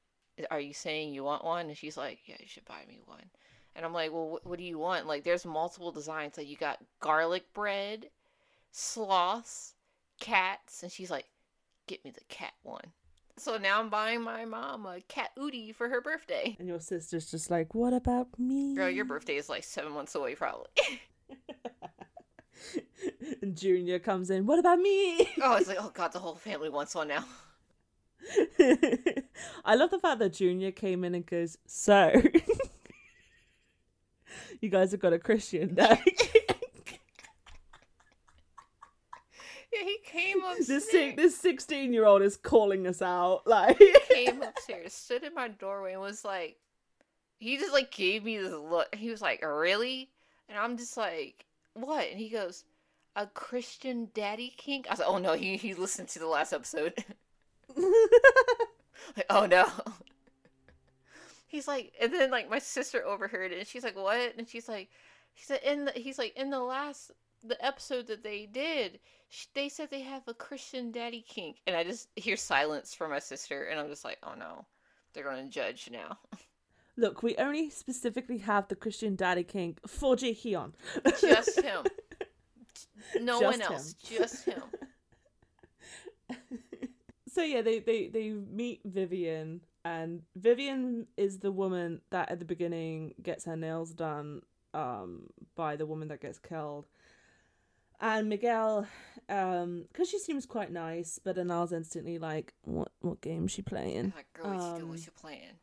[0.51, 3.31] "Are you saying you want one?" And she's like, "Yeah, you should buy me one."
[3.77, 5.07] And I'm like, well, what, what do you want?
[5.07, 6.39] Like, there's multiple designs.
[6.39, 8.07] Like, you got garlic bread,
[8.73, 9.75] sloths,
[10.19, 11.27] cats, and she's like,
[11.87, 12.85] get me the cat one.
[13.37, 16.57] So now I'm buying my mom a cat Oodie for her birthday.
[16.59, 18.75] And your sister's just like, what about me?
[18.75, 20.71] Girl, your birthday is like seven months away, probably.
[23.43, 24.47] and Junior comes in.
[24.47, 25.29] What about me?
[25.43, 27.27] Oh, it's like, oh god, the whole family wants one now.
[29.65, 32.11] I love the fact that Junior came in and goes, "So,
[34.61, 36.17] you guys have got a Christian daddy."
[39.73, 40.87] Yeah, he came upstairs.
[40.87, 43.43] this this sixteen year old is calling us out.
[43.47, 46.57] Like, he came upstairs, stood in my doorway, and was like,
[47.39, 48.95] he just like gave me this look.
[48.95, 50.11] He was like, "Really?"
[50.49, 52.65] And I'm just like, "What?" And he goes,
[53.17, 56.53] "A Christian daddy kink." I was like, "Oh no, he he listened to the last
[56.53, 56.95] episode."
[57.77, 59.69] like, oh no.
[61.47, 64.69] He's like, and then like my sister overheard it, and she's like, "What?" And she's
[64.69, 64.89] like,
[65.35, 67.13] "He said in the he's like in the last
[67.45, 71.77] the episode that they did, sh- they said they have a Christian daddy kink." And
[71.77, 74.67] I just hear silence from my sister, and I'm just like, "Oh no,
[75.13, 76.19] they're gonna judge now."
[76.97, 80.35] look, we only specifically have the Christian daddy kink for Jae
[81.21, 81.85] just him,
[83.21, 84.19] no Just one else, him.
[84.19, 84.63] just him.
[87.33, 92.45] so yeah, they, they they meet Vivian, and Vivian is the woman that at the
[92.55, 94.29] beginning gets her nails done
[94.75, 95.11] um
[95.55, 96.87] by the woman that gets killed.
[97.99, 98.87] And Miguel,
[99.31, 103.63] um, because she seems quite nice, but Anar's instantly like, "What what game is she
[103.63, 104.13] playing?
[104.15, 104.61] Like, girl, what?
[104.83, 105.57] Um, What you playing?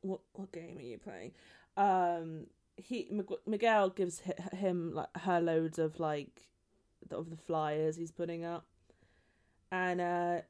[0.00, 1.32] What what game are you playing?"
[1.76, 2.98] Um, he
[3.46, 4.22] Miguel gives
[4.64, 6.48] him like her loads of like
[7.08, 8.64] the- of the flyers he's putting up,
[9.70, 10.40] and uh,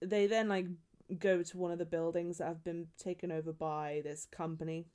[0.00, 0.66] they then like
[1.18, 4.86] go to one of the buildings that have been taken over by this company.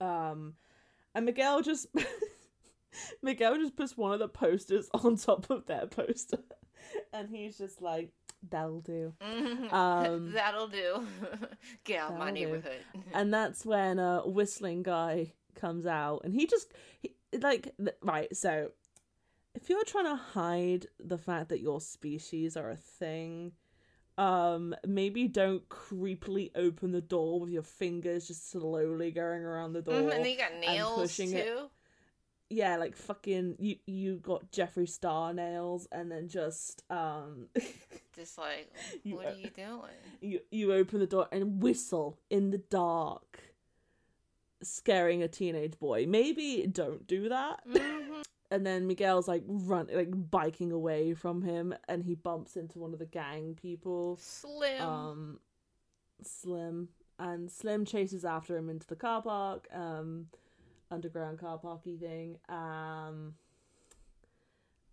[0.00, 0.54] Um,
[1.14, 1.86] and Miguel just
[3.22, 6.38] Miguel just puts one of the posters on top of their poster,
[7.12, 8.10] and he's just like,
[8.50, 9.12] "That'll do."
[9.70, 11.06] Um, That'll do.
[11.84, 12.32] Get out my do.
[12.34, 12.80] neighborhood.
[13.14, 18.36] and that's when a whistling guy comes out and he just he, like th- right
[18.36, 18.70] so
[19.54, 23.52] if you're trying to hide the fact that your species are a thing
[24.18, 29.82] um maybe don't creepily open the door with your fingers just slowly going around the
[29.82, 31.36] door Mhm, and then you got nails pushing too.
[31.36, 31.70] it.
[32.48, 37.48] yeah like fucking you you got jeffree star nails and then just um
[38.16, 39.92] Just like, You- what are you doing?
[40.22, 43.40] you you open the door and whistle in the dark
[44.62, 48.22] scaring a teenage boy maybe don't do that Mhm.
[48.50, 52.92] And then miguel's like run like biking away from him and he bumps into one
[52.92, 54.18] of the gang people.
[54.20, 54.82] Slim.
[54.82, 55.40] um
[56.22, 56.88] slim.
[57.18, 60.26] And slim chases after him into the car park um
[60.90, 62.38] underground car parky thing.
[62.48, 63.34] Um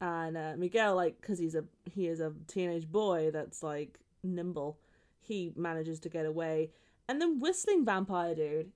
[0.01, 4.77] and uh, miguel like because he's a he is a teenage boy that's like nimble
[5.21, 6.71] he manages to get away.
[7.07, 8.71] And then whistling vampire dude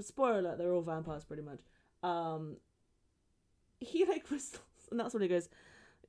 [0.00, 1.60] spoiler alert they're all vampires pretty much.
[2.02, 2.56] Um
[3.80, 5.48] he like whistles and that's when he goes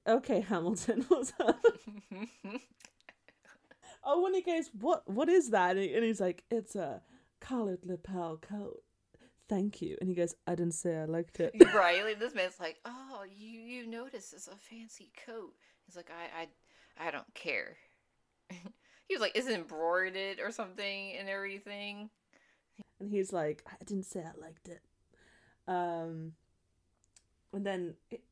[0.08, 1.60] okay hamilton what's up
[4.10, 5.10] Oh, when he goes, what?
[5.10, 5.72] What is that?
[5.76, 7.02] And, he- and he's like, it's a
[7.42, 8.82] collared lapel coat.
[9.50, 9.98] Thank you.
[10.00, 11.52] And he goes, I didn't say I liked it.
[11.74, 12.04] right.
[12.06, 15.54] Like, this man's like, oh, you you notice it's a fancy coat.
[15.86, 16.44] He's like, I
[17.02, 17.76] I I don't care.
[18.50, 22.10] he was like, is it embroidered or something and everything?
[23.02, 24.82] And he's like, I didn't say I liked it.
[25.68, 26.34] Um,
[27.58, 27.96] and then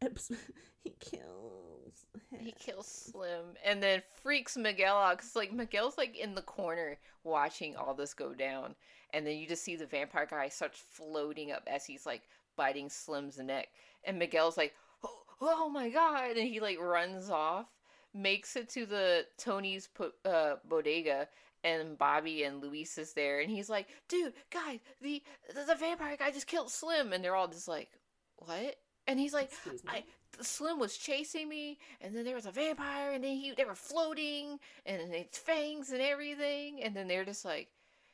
[0.84, 2.06] he kills.
[2.40, 6.98] He kills Slim and then freaks Miguel out because like Miguel's like in the corner
[7.24, 8.76] watching all this go down,
[9.14, 12.22] and then you just see the vampire guy starts floating up as he's like
[12.56, 13.70] biting Slim's neck,
[14.04, 17.66] and Miguel's like, oh, oh my god, and he like runs off,
[18.14, 19.90] makes it to the Tony's
[20.24, 21.28] uh, bodega.
[21.64, 26.16] And Bobby and Luis is there, and he's like, "Dude, guys, the, the the vampire
[26.16, 27.90] guy just killed Slim," and they're all just like,
[28.38, 28.76] "What?"
[29.08, 29.52] And he's like,
[29.88, 30.04] I
[30.41, 33.76] Slim was chasing me, and then there was a vampire, and then he they were
[33.76, 37.70] floating, and its fangs and everything, and then they're just like,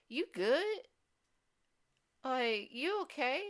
[0.09, 0.81] "You good?
[2.23, 3.41] Like you okay?"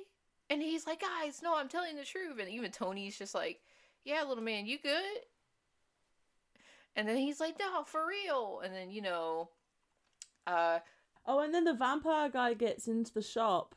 [0.49, 3.61] And he's like, "Guys, no, I'm telling the truth." And even Tony's just like,
[4.05, 5.19] "Yeah, little man, you good?"
[6.95, 9.49] And then he's like, "No, for real." And then you know,
[10.47, 10.79] uh,
[11.25, 13.75] Oh, and then the vampire guy gets into the shop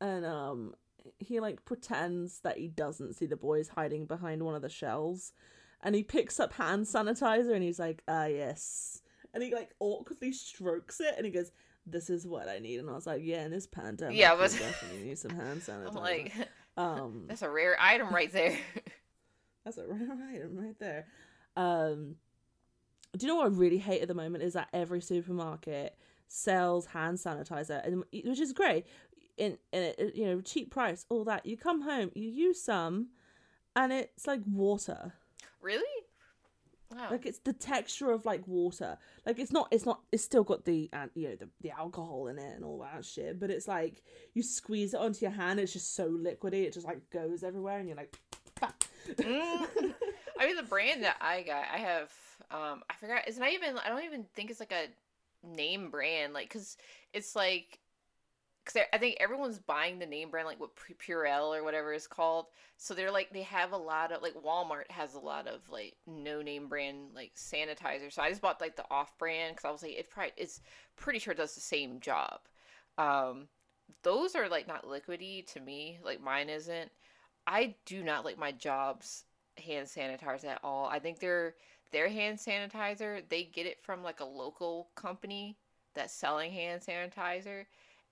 [0.00, 0.74] and um
[1.18, 5.32] he like pretends that he doesn't see the boys hiding behind one of the shells
[5.82, 9.02] and he picks up hand sanitizer and he's like, "Ah, yes."
[9.34, 11.52] And he like awkwardly strokes it and he goes,
[11.86, 14.38] "This is what I need." And I was like, "Yeah, in this pandemic, Yeah, we
[14.40, 16.32] but- definitely need some hand sanitizer." I'm like,
[16.76, 18.56] um "That's a rare item right there."
[19.64, 21.06] That's a rare item right there.
[21.56, 22.16] Um,
[23.16, 25.96] do you know what I really hate at the moment is that every supermarket
[26.28, 28.86] sells hand sanitizer, and which is great
[29.36, 31.46] in in a, you know cheap price, all that.
[31.46, 33.08] You come home, you use some,
[33.76, 35.14] and it's like water.
[35.60, 35.84] Really?
[36.92, 37.08] Oh.
[37.10, 38.98] Like it's the texture of like water.
[39.26, 39.68] Like it's not.
[39.70, 40.00] It's not.
[40.12, 43.04] It's still got the uh, you know the the alcohol in it and all that
[43.04, 43.40] shit.
[43.40, 44.02] But it's like
[44.34, 45.58] you squeeze it onto your hand.
[45.58, 46.64] It's just so liquidy.
[46.64, 48.16] It just like goes everywhere, and you're like.
[49.08, 49.66] Mm.
[50.38, 52.12] I mean, the brand that I got, I have.
[52.50, 53.22] Um, I forgot.
[53.26, 53.76] It's not even.
[53.78, 54.86] I don't even think it's like a
[55.46, 56.32] name brand.
[56.32, 56.76] Like, cause
[57.12, 57.80] it's like
[58.64, 62.46] because I think everyone's buying the name brand like what Purell or whatever is called.
[62.78, 65.94] So they're like they have a lot of like Walmart has a lot of like
[66.06, 68.10] no name brand like sanitizer.
[68.12, 70.60] So I just bought like the off brand because I was like it probably it's
[70.96, 72.40] pretty sure it does the same job.
[72.96, 73.48] Um,
[74.02, 75.98] those are like not liquidy to me.
[76.02, 76.90] Like mine isn't.
[77.46, 79.24] I do not like my jobs
[79.62, 80.86] hand sanitizers at all.
[80.86, 81.54] I think they're
[81.92, 83.22] their hand sanitizer.
[83.28, 85.58] They get it from like a local company
[85.94, 87.66] that's selling hand sanitizer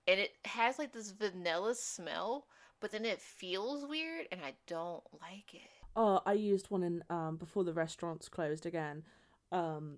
[0.07, 2.47] and it has like this vanilla smell,
[2.79, 5.61] but then it feels weird, and I don't like it.
[5.95, 9.03] Oh, I used one in um before the restaurants closed again.
[9.51, 9.97] Um,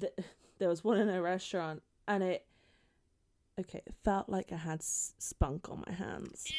[0.00, 0.12] th-
[0.58, 2.46] there was one in a restaurant, and it
[3.60, 6.46] okay, it felt like I had s- spunk on my hands.
[6.50, 6.54] Ew.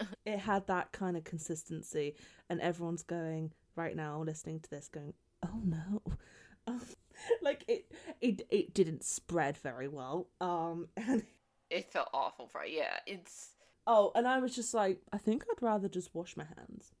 [0.24, 2.14] It had that kind of consistency,
[2.48, 6.02] and everyone's going right now, listening to this, going, "Oh no."
[7.42, 10.28] Like it, it, it didn't spread very well.
[10.40, 11.22] Um, and
[11.72, 13.48] it felt awful for yeah it's
[13.84, 16.92] Oh, and I was just like, I think I'd rather just wash my hands.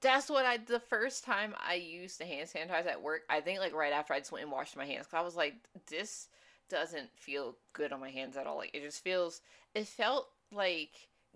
[0.00, 3.60] that's what i the first time i used the hand sanitizer at work i think
[3.60, 5.54] like right after i just went and washed my hands because i was like
[5.88, 6.28] this
[6.68, 9.40] doesn't feel good on my hands at all like it just feels
[9.74, 10.90] it felt like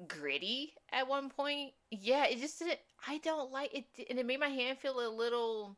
[0.09, 4.40] gritty at one point yeah it just didn't i don't like it and it made
[4.40, 5.76] my hand feel a little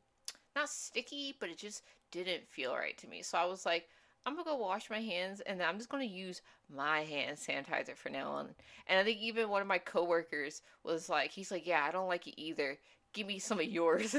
[0.57, 3.87] not sticky but it just didn't feel right to me so i was like
[4.25, 6.43] I'm gonna go wash my hands and then I'm just gonna use
[6.75, 8.51] my hand sanitizer for now on.
[8.87, 12.09] And I think even one of my coworkers was like, he's like, yeah, I don't
[12.09, 12.79] like it either.
[13.13, 14.15] Give me some of yours.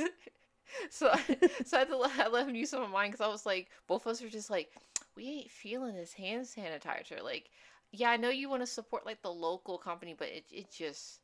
[0.89, 1.19] so, I,
[1.65, 3.45] so I had to let, I let him use some of mine because I was
[3.45, 4.71] like, both of us were just like,
[5.15, 7.23] we ain't feeling this hand sanitizer.
[7.23, 7.49] Like,
[7.91, 11.19] yeah, I know you want to support like the local company, but it it just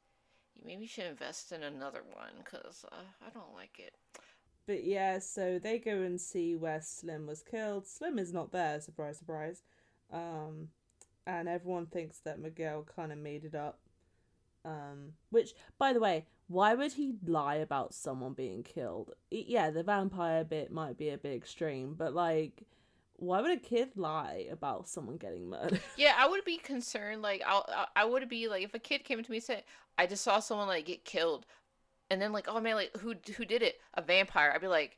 [0.56, 3.94] you maybe should invest in another one because uh, I don't like it.
[4.70, 7.88] But yeah, so they go and see where Slim was killed.
[7.88, 9.64] Slim is not there, surprise, surprise.
[10.14, 10.68] Um,
[11.26, 13.80] and everyone thinks that Miguel kind of made it up.
[14.64, 19.12] Um, which, by the way, why would he lie about someone being killed?
[19.32, 22.62] Yeah, the vampire bit might be a bit extreme, but like,
[23.16, 25.82] why would a kid lie about someone getting murdered?
[25.98, 27.24] Yeah, I would be concerned.
[27.24, 29.64] Like, I'll, I I would be like, if a kid came to me and said,
[29.98, 31.48] "I just saw someone like get killed,"
[32.10, 33.80] and then like, "Oh man, like who who did it?
[33.96, 34.98] A vampire?" I'd be like,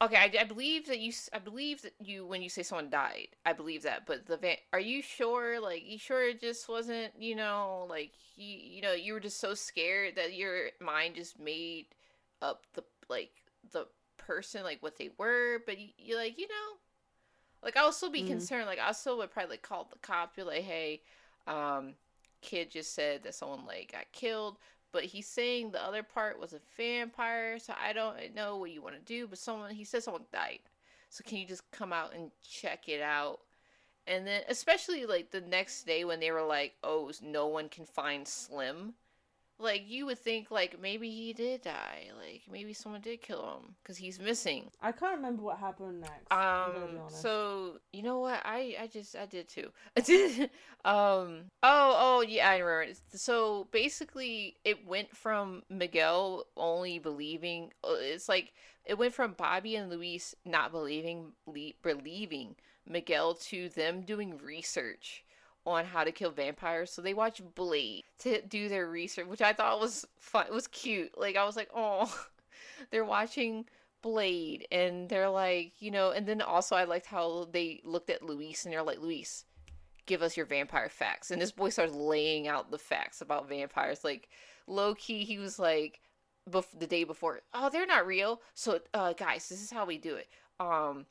[0.00, 1.12] "Okay, I, I believe that you.
[1.32, 3.28] I believe that you when you say someone died.
[3.46, 4.56] I believe that, but the van.
[4.72, 5.60] Are you sure?
[5.60, 7.12] Like, you sure it just wasn't?
[7.20, 11.38] You know, like you you know you were just so scared that your mind just
[11.40, 11.86] made
[12.42, 13.32] up the like
[13.72, 13.86] the
[14.18, 16.78] person like what they were, but you, you like you know."
[17.62, 18.24] Like I'll still be Mhm.
[18.24, 18.66] concerned.
[18.66, 20.36] Like I still would probably like, call the cop.
[20.36, 21.02] be like, "Hey,
[21.46, 21.94] um,
[22.40, 24.58] kid just said that someone like got killed,
[24.92, 28.82] but he's saying the other part was a vampire, so I don't know what you
[28.82, 29.26] want to do.
[29.26, 30.60] But someone he said someone died,
[31.10, 33.40] so can you just come out and check it out?"
[34.06, 37.84] And then, especially like the next day when they were like, "Oh, no one can
[37.84, 38.94] find Slim,"
[39.60, 43.74] like you would think like maybe he did die, like maybe someone did kill him
[43.82, 44.70] because he's missing.
[44.80, 46.26] I can't remember what happened next.
[46.30, 47.10] I'm gonna be Um.
[47.10, 48.40] So you know what?
[48.44, 49.68] I I just I did too.
[49.96, 50.50] I did.
[50.84, 51.50] Um.
[51.62, 51.96] Oh.
[51.98, 52.24] Oh.
[52.26, 52.48] Yeah.
[52.50, 52.94] I remember.
[53.14, 57.72] So basically, it went from Miguel only believing.
[57.84, 58.52] uh, It's like
[58.84, 65.24] it went from Bobby and Luis not believing, le- believing Miguel to them doing research
[65.68, 66.90] on how to kill vampires.
[66.92, 70.46] So they watch Blade to do their research, which I thought was fun.
[70.46, 71.18] It was cute.
[71.18, 72.12] Like I was like, oh,
[72.90, 73.66] they're watching
[74.00, 78.22] Blade, and they're like, you know, and then also I liked how they looked at
[78.22, 79.44] Luis and they're like, Luis,
[80.06, 81.30] give us your vampire facts.
[81.30, 84.04] And this boy starts laying out the facts about vampires.
[84.04, 84.28] Like,
[84.66, 86.00] low key, he was like,
[86.48, 88.40] bef- the day before, oh, they're not real.
[88.54, 90.28] So, uh, guys, this is how we do it.
[90.60, 91.06] Um,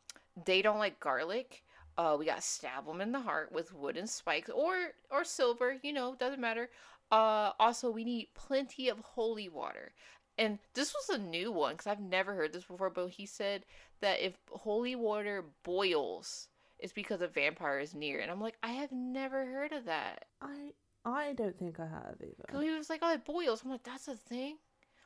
[0.45, 1.63] they don't like garlic.
[1.97, 4.75] Uh, we got stab them in the heart with wooden spikes or
[5.09, 5.77] or silver.
[5.81, 6.69] You know, doesn't matter.
[7.11, 9.91] Uh, also, we need plenty of holy water.
[10.37, 12.89] And this was a new one because I've never heard this before.
[12.91, 13.65] But he said
[14.01, 18.19] that if holy water boils, it's because a vampire is near.
[18.19, 20.25] And I'm like, I have never heard of that.
[20.41, 20.73] I
[21.07, 22.61] I don't think I have either.
[22.61, 23.61] he was like, oh, it boils.
[23.63, 24.57] I'm like, that's a thing.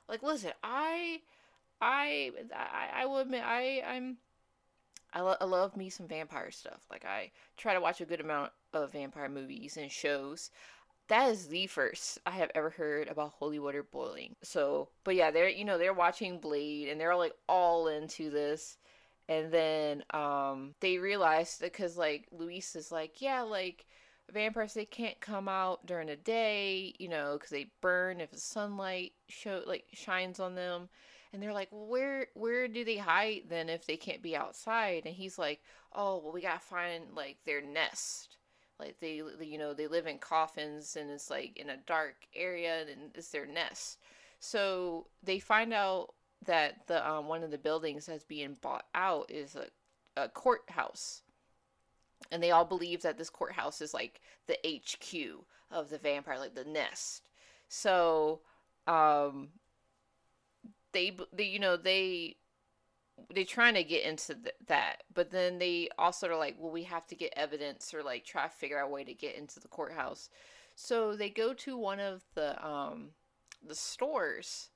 [0.09, 1.21] Like, listen, I,
[1.79, 4.17] I, I, I will admit, I, I'm,
[5.13, 6.81] I, lo- I love me some vampire stuff.
[6.89, 10.49] Like, I try to watch a good amount of vampire movies and shows.
[11.09, 14.35] that is the first I have ever heard about holy water boiling.
[14.43, 18.77] So, but yeah, they're you know they're watching Blade and they're like all into this,
[19.29, 23.85] and then um they realize because like Luis is like yeah like
[24.31, 28.39] vampires they can't come out during the day you know because they burn if the
[28.39, 30.87] sunlight show like shines on them
[31.33, 35.03] and they're like where where do they hide then if they can't be outside?
[35.05, 35.61] And he's like
[35.93, 38.37] oh well we gotta find like their nest.
[38.79, 42.81] Like they you know they live in coffins and it's like in a dark area
[42.81, 43.99] and it's their nest.
[44.39, 46.13] So they find out
[46.45, 49.67] that the um, one of the buildings that's being bought out is a,
[50.21, 51.21] a courthouse.
[52.31, 56.55] And they all believe that this courthouse is like the HQ of the vampire, like
[56.55, 57.29] the nest.
[57.67, 58.41] So,
[58.87, 59.49] um,
[60.93, 62.37] they, they you know, they
[63.33, 66.83] they're trying to get into th- that, but then they also are like, well, we
[66.83, 69.59] have to get evidence or like try to figure out a way to get into
[69.59, 70.29] the courthouse.
[70.75, 73.11] So they go to one of the um
[73.65, 74.69] the stores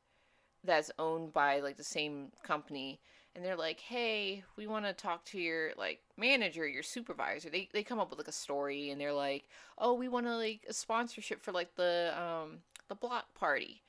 [0.64, 3.00] that's owned by like the same company
[3.36, 7.70] and they're like, "Hey, we want to talk to your like manager, your supervisor." They
[7.74, 10.66] they come up with like a story and they're like, "Oh, we want to like
[10.70, 12.60] a sponsorship for like the um
[12.90, 13.84] the block party."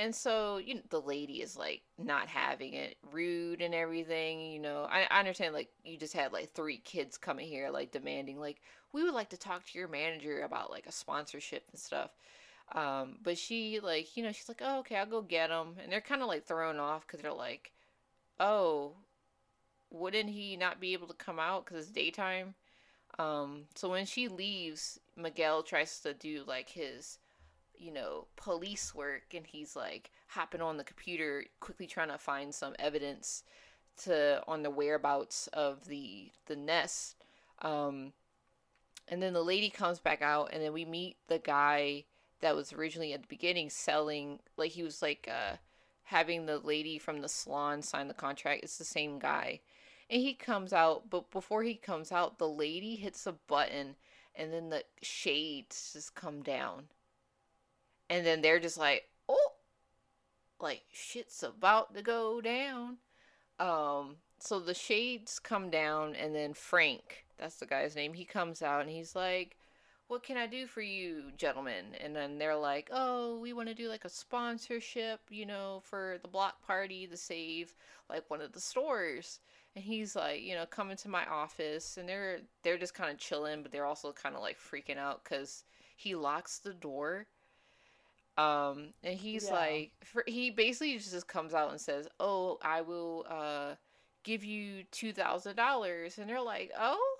[0.00, 4.50] And so, you know, the lady is like not having it, rude and everything.
[4.50, 7.92] You know, I, I understand like you just had like three kids coming here, like
[7.92, 8.62] demanding, like,
[8.94, 12.12] we would like to talk to your manager about like a sponsorship and stuff.
[12.72, 15.76] Um, but she, like, you know, she's like, oh, okay, I'll go get them.
[15.82, 17.70] And they're kind of like thrown off because they're like,
[18.38, 18.92] oh,
[19.90, 22.54] wouldn't he not be able to come out because it's daytime?
[23.18, 27.18] Um, so when she leaves, Miguel tries to do like his,
[27.80, 32.54] you know, police work, and he's like hopping on the computer, quickly trying to find
[32.54, 33.42] some evidence
[34.04, 37.16] to on the whereabouts of the the nest.
[37.62, 38.12] Um,
[39.08, 42.04] and then the lady comes back out, and then we meet the guy
[42.40, 45.56] that was originally at the beginning selling, like he was like uh
[46.04, 48.64] having the lady from the salon sign the contract.
[48.64, 49.60] It's the same guy.
[50.10, 53.94] And he comes out, but before he comes out, the lady hits a button
[54.34, 56.88] and then the shades just come down.
[58.10, 59.52] And then they're just like, oh,
[60.60, 62.98] like shit's about to go down.
[63.58, 68.62] Um, so the shades come down, and then Frank, that's the guy's name, he comes
[68.62, 69.56] out and he's like,
[70.08, 71.84] what can I do for you, gentlemen?
[72.02, 76.18] And then they're like, oh, we want to do like a sponsorship, you know, for
[76.22, 77.74] the block party to save
[78.08, 79.38] like one of the stores.
[79.76, 83.18] And he's like, you know, coming to my office, and they're they're just kind of
[83.18, 85.62] chilling, but they're also kind of like freaking out because
[85.96, 87.28] he locks the door.
[88.40, 89.54] Um, and he's yeah.
[89.54, 93.74] like, for, he basically just comes out and says, "Oh, I will uh
[94.22, 97.16] give you two thousand dollars," and they're like, "Oh."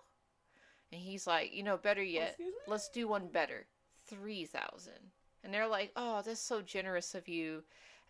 [0.92, 3.66] And he's like, you know, better yet, let's do one better.
[4.06, 4.92] 3000
[5.44, 7.62] And they're like, oh, that's so generous of you.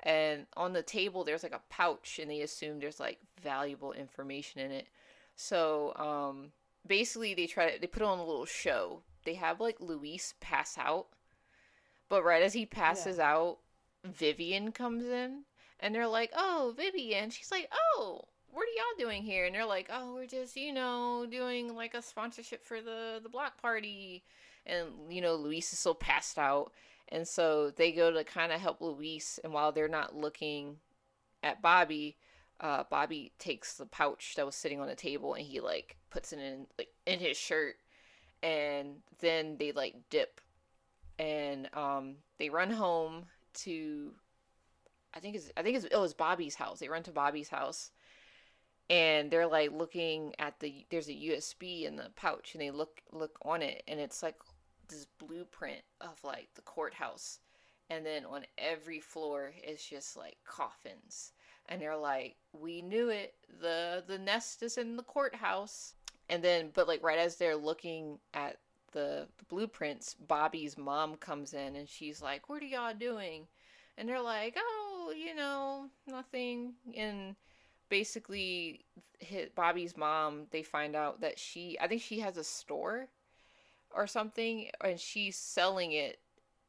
[0.03, 4.63] And on the table, there's like a pouch, and they assume there's like valuable information
[4.63, 4.89] in it.
[5.37, 6.53] So, um,
[6.87, 9.03] basically, they try to, they put on a little show.
[9.25, 11.09] They have like Luis pass out.
[12.11, 13.33] But right as he passes yeah.
[13.33, 13.59] out,
[14.05, 15.45] Vivian comes in.
[15.83, 17.31] And they're like, oh, Vivian.
[17.31, 19.47] She's like, oh, what are y'all doing here?
[19.47, 23.29] And they're like, oh, we're just, you know, doing like a sponsorship for the the
[23.29, 24.23] block party.
[24.67, 26.73] And you know, Luis is so passed out,
[27.09, 29.41] and so they go to kind of help Luis.
[29.43, 30.77] And while they're not looking
[31.43, 32.19] at Bobby,
[32.61, 36.33] uh, Bobby takes the pouch that was sitting on the table and he like puts
[36.33, 37.77] it in like in his shirt,
[38.43, 40.41] and then they like dip,
[41.21, 44.13] and um, they run home to.
[45.13, 46.79] I think it's I think it's, it was Bobby's house.
[46.81, 47.91] They run to Bobby's house
[48.91, 53.01] and they're like looking at the there's a USB in the pouch and they look
[53.13, 54.35] look on it and it's like
[54.89, 57.39] this blueprint of like the courthouse
[57.89, 61.33] and then on every floor it's just like coffins
[61.69, 65.95] and they're like we knew it the the nest is in the courthouse
[66.29, 68.57] and then but like right as they're looking at
[68.93, 73.47] the, the blueprints bobby's mom comes in and she's like what are y'all doing
[73.97, 77.35] and they're like oh you know nothing and
[77.91, 78.87] basically
[79.19, 83.09] hit Bobby's mom, they find out that she I think she has a store
[83.95, 86.19] or something and she's selling it.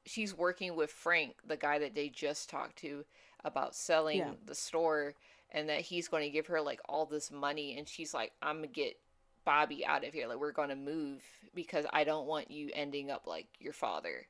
[0.05, 3.05] She's working with Frank, the guy that they just talked to
[3.45, 4.32] about selling yeah.
[4.45, 5.13] the store
[5.51, 8.57] and that he's going to give her like all this money and she's like I'm
[8.57, 8.97] going to get
[9.45, 10.27] Bobby out of here.
[10.27, 11.23] Like we're going to move
[11.53, 14.27] because I don't want you ending up like your father.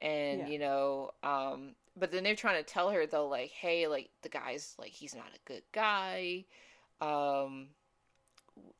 [0.00, 0.46] And yeah.
[0.48, 4.28] you know, um but then they're trying to tell her though like hey like the
[4.28, 6.44] guy's like he's not a good guy
[7.00, 7.68] um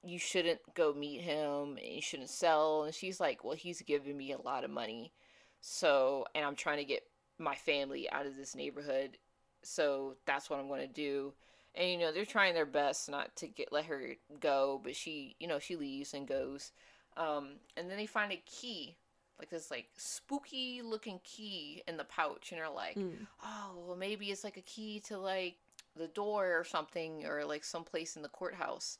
[0.04, 4.16] you shouldn't go meet him and you shouldn't sell and she's like well he's giving
[4.16, 5.12] me a lot of money
[5.60, 7.02] So, and I'm trying to get
[7.38, 9.18] my family out of this neighborhood.
[9.62, 11.34] So that's what I'm going to do.
[11.78, 15.36] And you know, they're trying their best not to get let her go, but she,
[15.38, 16.72] you know, she leaves and goes.
[17.16, 18.96] Um, and then they find a key,
[19.38, 23.26] like this like spooky looking key in the pouch, and they're like, Mm.
[23.44, 25.54] oh, well maybe it's like a key to like
[25.96, 28.98] the door or something, or like someplace in the courthouse.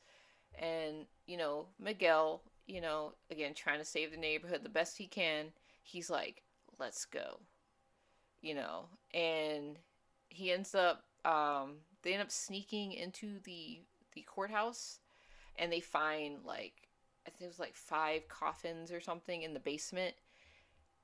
[0.57, 5.09] And you know, Miguel, you know, again trying to save the neighborhood the best he
[5.09, 5.47] can.
[5.83, 6.43] He's like,
[6.79, 7.41] let's go,
[8.41, 9.79] you know, and
[10.29, 13.81] he ends up um they end up sneaking into the
[14.15, 15.01] the courthouse
[15.57, 16.89] and they find like
[17.27, 20.15] I think it was like five coffins or something in the basement.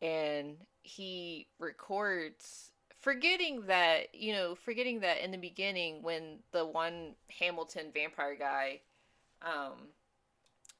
[0.01, 2.70] And he records
[3.01, 8.80] forgetting that you know forgetting that in the beginning when the one Hamilton vampire guy
[9.42, 9.88] um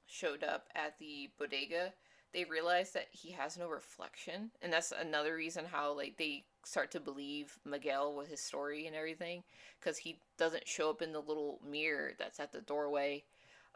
[0.06, 1.92] showed up at the bodega
[2.34, 4.50] they realize that he has no reflection.
[4.60, 8.96] And that's another reason how like they start to believe Miguel with his story and
[8.96, 9.42] everything
[9.80, 13.22] because he doesn't show up in the little mirror that's at the doorway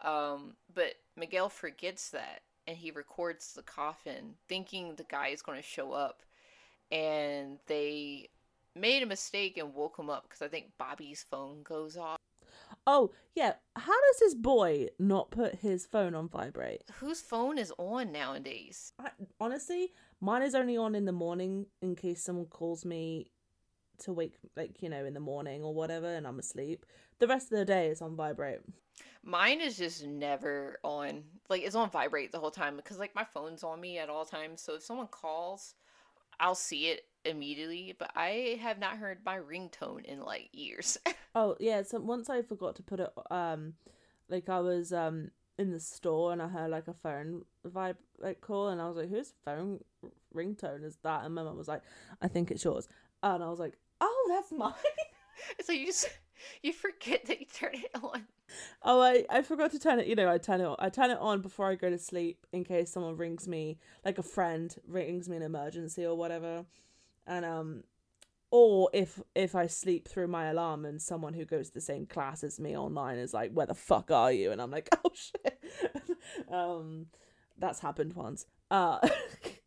[0.05, 5.59] um, but Miguel forgets that and he records the coffin thinking the guy is going
[5.59, 6.23] to show up
[6.91, 8.29] and they
[8.75, 12.19] made a mistake and woke him up because I think Bobby's phone goes off.
[12.91, 13.53] Oh, yeah.
[13.77, 16.85] How does this boy not put his phone on vibrate?
[17.01, 18.95] Whose phone is on nowadays?
[18.99, 23.31] I, honestly, mine is only on in the morning in case someone calls me
[23.99, 26.87] to wake, like, you know, in the morning or whatever, and I'm asleep.
[27.19, 28.61] The rest of the day is on vibrate.
[29.23, 31.25] Mine is just never on.
[31.51, 34.25] Like it's on vibrate the whole time because like my phone's on me at all
[34.25, 34.63] times.
[34.63, 35.75] So if someone calls,
[36.41, 37.95] I'll see it immediately.
[37.99, 40.99] But I have not heard my ringtone in like years.
[41.35, 41.83] Oh, yeah.
[41.83, 43.75] So once I forgot to put it, um,
[44.29, 48.41] like, I was, um, in the store and I heard like a phone vibe like
[48.41, 49.81] call and I was like, whose phone
[50.35, 51.25] ringtone is that?
[51.25, 51.83] And my mum was like,
[52.23, 52.89] I think it's yours.
[53.23, 54.73] And I was like, oh, that's mine.
[55.65, 56.09] so you just
[56.63, 58.27] you forget that you turn it on.
[58.83, 60.07] Oh, I, I forgot to turn it.
[60.07, 60.65] You know, I turn it.
[60.65, 63.79] On, I turn it on before I go to sleep in case someone rings me,
[64.05, 66.65] like a friend rings me an emergency or whatever,
[67.29, 67.85] and um,
[68.51, 72.07] or if if I sleep through my alarm and someone who goes to the same
[72.07, 75.11] class as me online is like, "Where the fuck are you?" and I'm like, "Oh
[75.15, 75.63] shit,"
[76.51, 77.07] um,
[77.59, 78.47] that's happened once.
[78.71, 79.63] Uh, it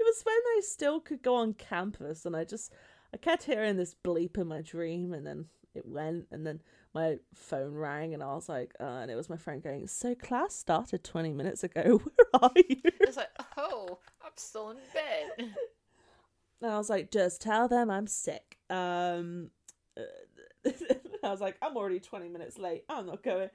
[0.00, 2.72] was when I still could go on campus, and I just
[3.12, 6.62] I kept hearing this bleep in my dream, and then it went, and then
[6.94, 10.14] my phone rang and I was like, uh, and it was my friend going, So
[10.14, 12.00] class started 20 minutes ago.
[12.04, 12.80] Where are you?
[13.00, 15.50] It's like, oh, I'm still in bed.
[16.64, 18.56] And I was like, Just tell them I'm sick.
[18.70, 19.50] Um,
[20.66, 22.84] I was like, I'm already 20 minutes late.
[22.88, 23.50] I'm not going.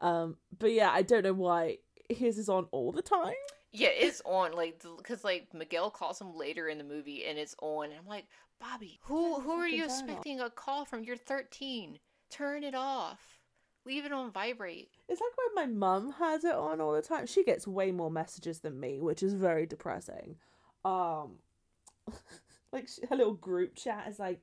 [0.00, 1.78] Um, but yeah, I don't know why
[2.08, 3.34] his is on all the time.
[3.72, 7.54] Yeah, it's on like because like Miguel calls him later in the movie and it's
[7.60, 7.90] on.
[7.90, 8.24] And I'm like,
[8.58, 10.08] Bobby, who who are you fucking turn it off.
[10.08, 11.04] expecting a call from?
[11.04, 11.98] You're 13.
[12.30, 13.20] Turn it off.
[13.84, 14.88] Leave it on vibrate.
[15.06, 17.26] It's like when my mum has it on all the time.
[17.26, 20.36] She gets way more messages than me, which is very depressing.
[20.82, 21.40] Um,
[22.72, 24.40] like she, her little group chat is like,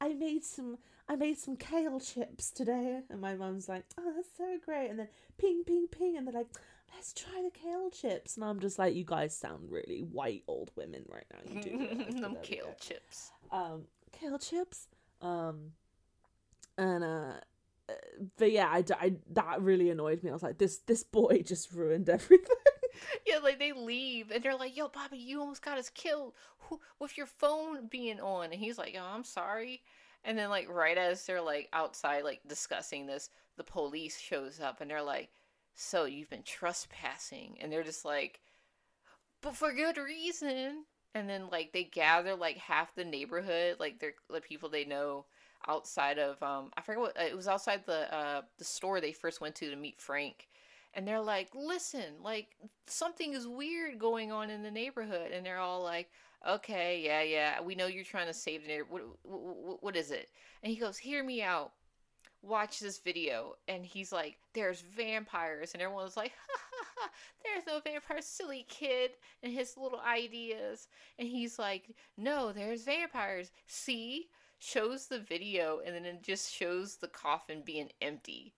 [0.00, 0.78] I made some,
[1.08, 4.98] I made some kale chips today, and my mum's like, oh, that's so great, and
[4.98, 6.48] then ping, ping, ping, and they're like,
[6.94, 10.70] let's try the kale chips, and I'm just like, you guys sound really white old
[10.76, 11.38] women right now.
[11.52, 13.30] You do Them kale chips.
[13.50, 14.86] um, kale chips,
[15.20, 15.72] um,
[16.78, 17.32] and uh.
[17.88, 17.92] uh,
[18.38, 20.30] But yeah, I, I that really annoyed me.
[20.30, 22.46] I was like, this this boy just ruined everything.
[23.26, 26.80] Yeah, like they leave and they're like, "Yo, Bobby, you almost got us killed Who,
[26.98, 29.82] with your phone being on." And he's like, "Oh, I'm sorry."
[30.24, 34.80] And then like right as they're like outside like discussing this, the police shows up
[34.80, 35.30] and they're like,
[35.74, 38.40] "So you've been trespassing?" And they're just like,
[39.42, 44.14] "But for good reason." And then like they gather like half the neighborhood, like they're
[44.28, 45.26] the people they know
[45.68, 49.40] outside of um I forget what it was outside the uh the store they first
[49.40, 50.48] went to to meet Frank
[50.94, 55.58] and they're like, "Listen, like something is weird going on in the neighborhood." And they're
[55.58, 56.10] all like,
[56.46, 59.10] "Okay, yeah, yeah, we know you're trying to save the neighborhood.
[59.22, 60.30] What, what, what is it?"
[60.62, 61.72] And he goes, "Hear me out.
[62.42, 67.10] Watch this video." And he's like, "There's vampires," and everyone's like, "Ha ha ha!
[67.44, 69.12] There's no vampires, silly kid!"
[69.42, 70.88] And his little ideas.
[71.18, 73.50] And he's like, "No, there's vampires.
[73.66, 74.28] See."
[74.62, 78.52] Shows the video, and then it just shows the coffin being empty.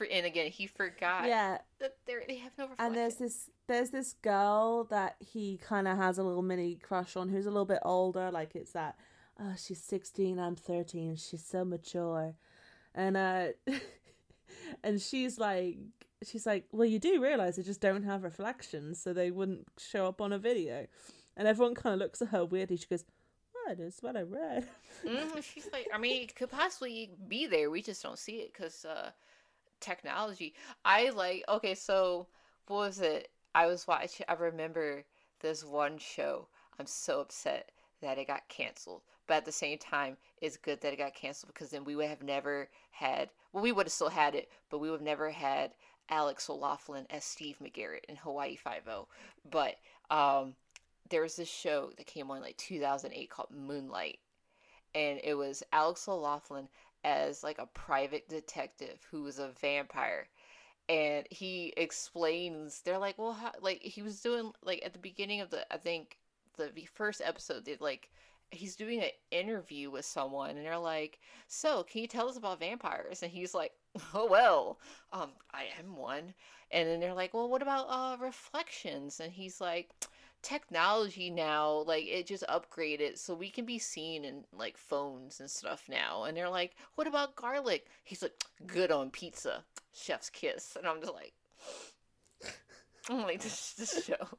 [0.00, 2.76] For, and again, he forgot yeah, that they're, have no reflection.
[2.78, 7.16] and there's this there's this girl that he kind of has a little mini crush
[7.16, 8.96] on who's a little bit older like it's that
[9.38, 12.34] oh she's 16 i'm 13 she's so mature
[12.94, 13.48] and uh
[14.82, 15.76] and she's like
[16.26, 20.06] she's like well you do realize they just don't have reflections so they wouldn't show
[20.06, 20.86] up on a video
[21.40, 22.76] and everyone kind of looks at her weirdly.
[22.76, 23.04] She goes,
[23.52, 24.68] "What is what I read?"
[25.04, 27.70] mm, she's like, I mean, it could possibly be there.
[27.70, 29.10] We just don't see it because uh,
[29.80, 30.54] technology.
[30.84, 31.44] I like.
[31.48, 32.26] Okay, so
[32.66, 33.30] what was it?
[33.54, 34.26] I was watching.
[34.28, 35.04] I remember
[35.40, 36.48] this one show.
[36.78, 37.70] I'm so upset
[38.00, 39.02] that it got canceled.
[39.26, 42.08] But at the same time, it's good that it got canceled because then we would
[42.08, 43.30] have never had.
[43.52, 45.72] Well, we would have still had it, but we would have never had
[46.08, 49.06] Alex O'Loughlin as Steve McGarrett in Hawaii Five O.
[49.48, 49.76] But
[50.10, 50.54] um,
[51.08, 54.18] there was this show that came on like 2008 called Moonlight,
[54.94, 56.68] and it was Alex O'Loughlin
[57.04, 60.28] as like a private detective who was a vampire
[60.88, 65.40] and he explains they're like well how, like he was doing like at the beginning
[65.40, 66.18] of the i think
[66.56, 68.10] the first episode they like
[68.50, 72.60] he's doing an interview with someone and they're like so can you tell us about
[72.60, 73.22] vampires?
[73.22, 73.72] And he's like
[74.14, 74.78] oh well
[75.12, 76.34] um i am one.
[76.72, 79.20] And then they're like well what about uh reflections?
[79.20, 79.90] And he's like
[80.42, 85.50] technology now like it just upgraded so we can be seen in like phones and
[85.50, 87.86] stuff now and they're like what about garlic?
[88.04, 89.64] He's like good on pizza.
[89.92, 91.34] Chef's kiss and i'm just like
[93.08, 94.14] i'm like this, this show.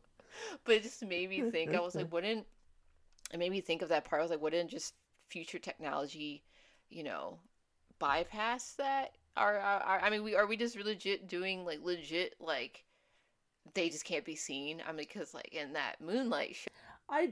[0.66, 2.48] But it just made me think i was like wouldn't
[3.32, 4.96] it made me think of that part i was like wouldn't just
[5.28, 6.44] future technology
[6.90, 7.38] you know
[8.00, 9.12] bypass that?
[9.38, 12.84] Are, are, are i mean we are we just legit doing like legit like
[13.74, 14.82] they just can't be seen.
[14.88, 16.72] I mean, because like in that Moonlight show,
[17.10, 17.32] I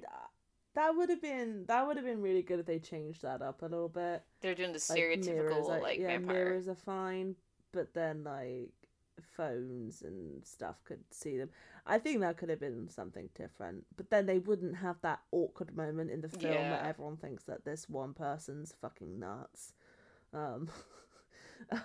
[0.76, 3.62] that would have been that would have been really good if they changed that up
[3.62, 4.24] a little bit.
[4.42, 6.36] They're doing the stereotypical like, like yeah, vampire.
[6.36, 7.36] mirrors are fine,
[7.72, 8.72] but then like
[9.36, 11.50] phones and stuff could see them.
[11.86, 15.76] I think that could have been something different, but then they wouldn't have that awkward
[15.76, 16.72] moment in the film yeah.
[16.72, 19.74] where everyone thinks that this one person's fucking nuts.
[20.34, 20.70] Um,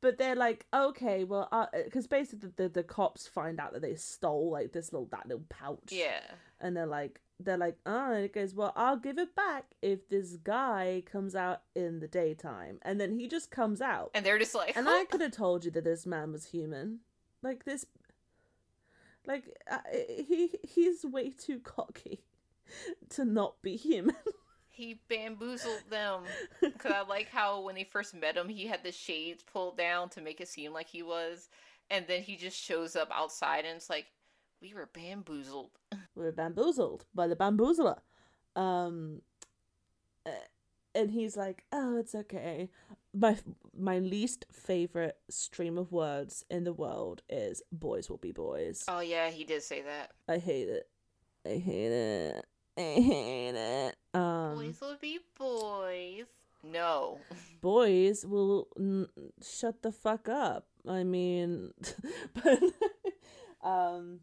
[0.00, 1.48] but they're like, okay, well,
[1.84, 5.08] because uh, basically the, the, the cops find out that they stole like this little
[5.10, 5.90] that little pouch.
[5.90, 6.22] Yeah.
[6.60, 10.08] And they're like, they're like, oh, and it goes, well, I'll give it back if
[10.08, 14.38] this guy comes out in the daytime, and then he just comes out, and they're
[14.38, 17.00] just like, and I could have told you that this man was human,
[17.42, 17.86] like this,
[19.26, 19.78] like uh,
[20.26, 22.24] he he's way too cocky
[23.10, 24.16] to not be human.
[24.80, 26.22] He bamboozled them.
[26.60, 30.08] Because I like how when they first met him, he had the shades pulled down
[30.10, 31.50] to make it seem like he was.
[31.90, 34.06] And then he just shows up outside and it's like,
[34.62, 35.70] we were bamboozled.
[36.14, 37.98] We were bamboozled by the bamboozler.
[38.56, 39.22] Um,
[40.26, 40.30] eh,
[40.94, 42.68] and he's like, "Oh, it's okay."
[43.14, 43.38] My
[43.74, 49.00] my least favorite stream of words in the world is "boys will be boys." Oh
[49.00, 50.10] yeah, he did say that.
[50.28, 50.88] I hate it.
[51.46, 52.44] I hate it.
[52.76, 53.96] I hate it.
[54.14, 56.26] Um, boys will be boys.
[56.62, 57.18] No.
[57.60, 59.08] Boys will n-
[59.42, 60.66] shut the fuck up.
[60.88, 61.72] I mean,
[62.34, 62.62] but
[63.62, 64.20] um,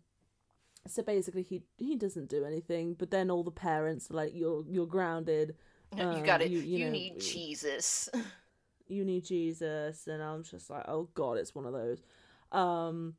[0.88, 2.94] so basically he he doesn't do anything.
[2.94, 5.56] But then all the parents are like, "You're you're grounded.
[5.98, 6.52] Um, you got it.
[6.52, 8.10] You, you, you know, need Jesus.
[8.88, 12.02] You need Jesus." And I'm just like, "Oh God, it's one of those."
[12.52, 13.16] Um,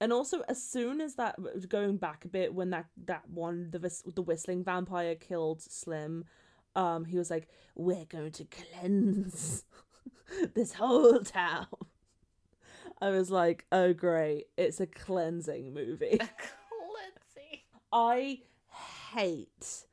[0.00, 1.36] and also as soon as that
[1.68, 3.78] going back a bit when that that one the
[4.14, 6.24] the whistling vampire killed Slim,
[6.74, 9.64] um, he was like, "We're going to cleanse
[10.54, 11.66] this whole town."
[13.00, 17.60] I was like, "Oh great, it's a cleansing movie." cleansing.
[17.92, 19.84] I hate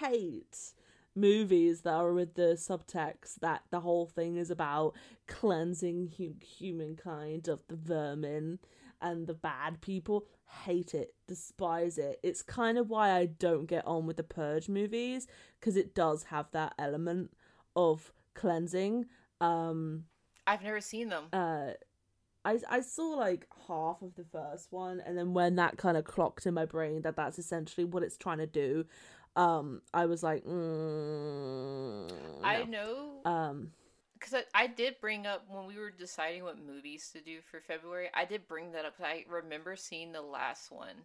[0.00, 0.72] hate
[1.14, 4.94] movies that are with the subtext that the whole thing is about
[5.26, 8.58] cleansing hum- humankind of the vermin
[9.00, 10.26] and the bad people
[10.64, 12.18] hate it, despise it.
[12.22, 15.26] It's kind of why I don't get on with the Purge movies
[15.58, 17.32] because it does have that element
[17.76, 19.06] of cleansing.
[19.40, 20.04] Um
[20.46, 21.24] I've never seen them.
[21.32, 21.72] Uh
[22.44, 26.04] I I saw like half of the first one and then when that kind of
[26.04, 28.86] clocked in my brain that that's essentially what it's trying to do,
[29.36, 32.40] um I was like mm, no.
[32.42, 33.72] I know um
[34.18, 37.60] because I, I, did bring up when we were deciding what movies to do for
[37.60, 38.08] February.
[38.14, 41.04] I did bring that up I remember seeing the last one,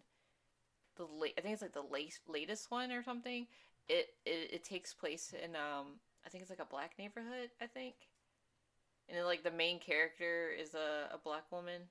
[0.96, 3.46] the late I think it's like the late latest one or something.
[3.88, 7.66] It, it it takes place in um I think it's like a black neighborhood I
[7.66, 7.94] think,
[9.08, 11.82] and then like the main character is a a black woman.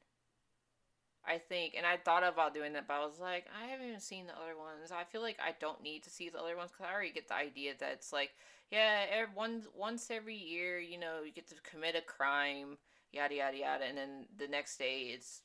[1.26, 4.02] I think, and I thought about doing that, but I was like, I haven't even
[4.02, 4.92] seen the other ones.
[4.92, 7.30] I feel like I don't need to see the other ones because I already get
[7.30, 8.32] the idea that it's like,
[8.74, 12.78] yeah, every, one once every year, you know, you get to commit a crime,
[13.12, 15.42] yada yada yada, and then the next day it's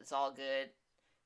[0.00, 0.70] it's all good.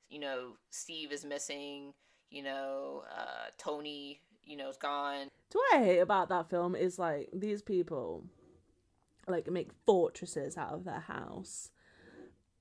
[0.08, 1.94] You know, Steve is missing.
[2.30, 5.28] You know, uh, Tony, you know, is gone.
[5.52, 8.24] what I hate about that film is like these people,
[9.28, 11.70] like make fortresses out of their house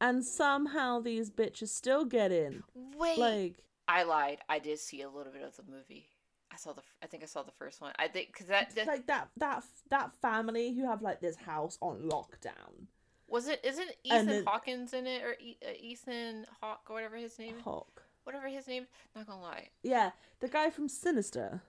[0.01, 2.63] and somehow these bitches still get in.
[2.97, 3.17] Wait.
[3.17, 4.39] Like I lied.
[4.49, 6.07] I did see a little bit of the movie.
[6.54, 6.82] I saw the.
[7.04, 7.91] I think I saw the first one.
[7.98, 12.02] I think because that, like that that that family who have like this house on
[12.10, 12.88] lockdown.
[13.28, 13.60] was it.
[13.64, 17.56] Isn't Ethan then- Hawkins in it or e- uh, Ethan Hawke or whatever his name?
[17.58, 17.64] is?
[17.64, 18.04] Hawke.
[18.24, 18.88] Whatever his name.
[19.16, 19.70] Not gonna lie.
[19.84, 21.62] Yeah, the guy from Sinister.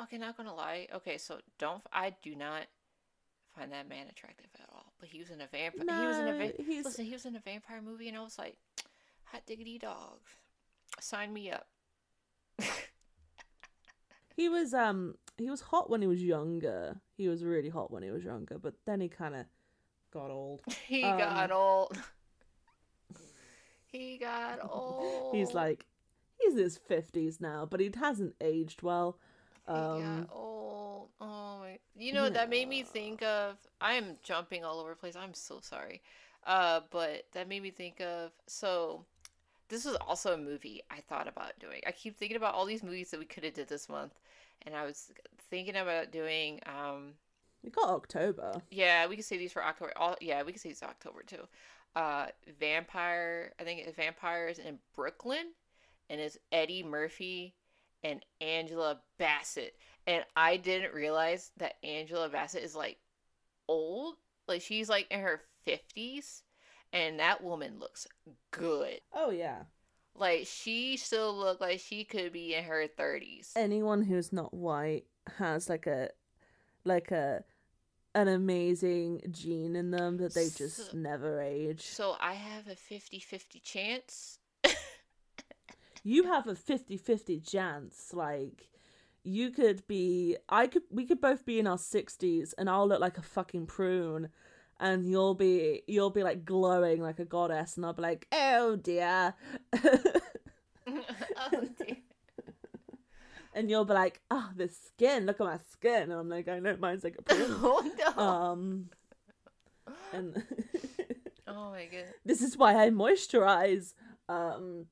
[0.00, 0.86] Okay, not gonna lie.
[0.94, 1.82] Okay, so don't.
[1.92, 2.62] I do not
[3.56, 4.92] find that man attractive at all.
[5.00, 6.00] But he was in a vampire.
[6.00, 6.32] he was in a.
[6.32, 8.56] No, Va- he's- Listen, he was in a vampire movie, and I was like,
[9.24, 10.20] hot diggity dog,
[11.00, 11.66] sign me up.
[14.40, 17.00] He was um he was hot when he was younger.
[17.16, 19.44] He was really hot when he was younger, but then he kind of
[20.12, 20.62] got old.
[20.88, 21.98] he Um, got old.
[23.92, 25.34] he got old.
[25.36, 25.86] He's like
[26.38, 29.18] he's in his fifties now, but he hasn't aged well.
[29.72, 31.08] He Um, got old.
[31.20, 31.78] Oh my!
[31.96, 33.56] You know that made me think of.
[33.80, 35.16] I am jumping all over the place.
[35.16, 36.02] I'm so sorry.
[36.46, 38.32] Uh, but that made me think of.
[38.46, 39.04] So,
[39.68, 41.82] this was also a movie I thought about doing.
[41.86, 44.14] I keep thinking about all these movies that we could have did this month,
[44.66, 45.10] and I was
[45.50, 46.60] thinking about doing.
[46.66, 47.14] Um,
[47.62, 48.62] we got October.
[48.70, 49.92] yeah, we could say these for October.
[49.96, 51.46] All yeah, we could say these October too.
[51.96, 52.26] Uh,
[52.58, 53.52] vampire.
[53.60, 55.52] I think it's vampires in Brooklyn,
[56.08, 57.54] and it's Eddie Murphy
[58.02, 59.76] and Angela Bassett.
[60.06, 62.98] And I didn't realize that Angela Bassett is like
[63.68, 64.16] old.
[64.48, 66.42] Like she's like in her fifties,
[66.92, 68.06] and that woman looks
[68.50, 69.00] good.
[69.12, 69.62] Oh yeah.
[70.14, 73.52] Like she still look like she could be in her thirties.
[73.56, 75.04] Anyone who's not white
[75.38, 76.10] has like a
[76.84, 77.44] like a
[78.14, 81.82] an amazing gene in them that they just So- never age.
[81.82, 84.38] So I have a 50-50 chance.
[86.02, 88.68] you have a 50-50 chance like
[89.22, 93.00] you could be i could we could both be in our 60s and i'll look
[93.00, 94.30] like a fucking prune
[94.80, 98.74] and you'll be you'll be like glowing like a goddess and i'll be like oh
[98.76, 99.34] dear
[99.74, 99.84] oh
[101.78, 101.96] dear.
[103.54, 106.58] and you'll be like oh the skin look at my skin and i'm like i
[106.58, 108.22] know mine's like a oh no.
[108.22, 108.86] um
[110.12, 110.42] and
[111.46, 112.06] oh my god.
[112.24, 113.92] this is why i moisturize
[114.28, 114.86] um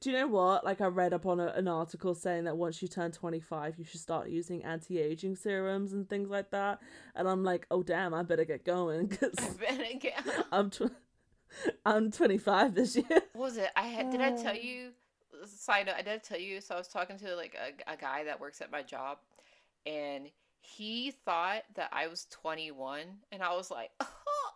[0.00, 0.64] Do you know what?
[0.64, 3.84] Like, I read up on a, an article saying that once you turn 25, you
[3.84, 6.80] should start using anti aging serums and things like that.
[7.16, 10.22] And I'm like, oh, damn, I better get going because Ben again.
[10.52, 10.92] I'm, tw-
[11.84, 13.04] I'm 25 this year.
[13.10, 13.70] What was it?
[13.74, 14.10] I had.
[14.10, 14.58] Did I tell Uh.
[14.60, 14.90] you?
[15.46, 16.60] Side note: I did tell you.
[16.60, 19.18] So I was talking to like a, a guy that works at my job,
[19.86, 20.28] and
[20.60, 24.50] he thought that I was 21, and I was like, oh,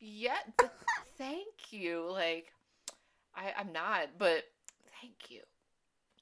[0.00, 0.72] yeah, th-
[1.16, 2.08] thank you.
[2.10, 2.52] Like,
[3.34, 4.44] I I'm not, but
[5.00, 5.40] thank you.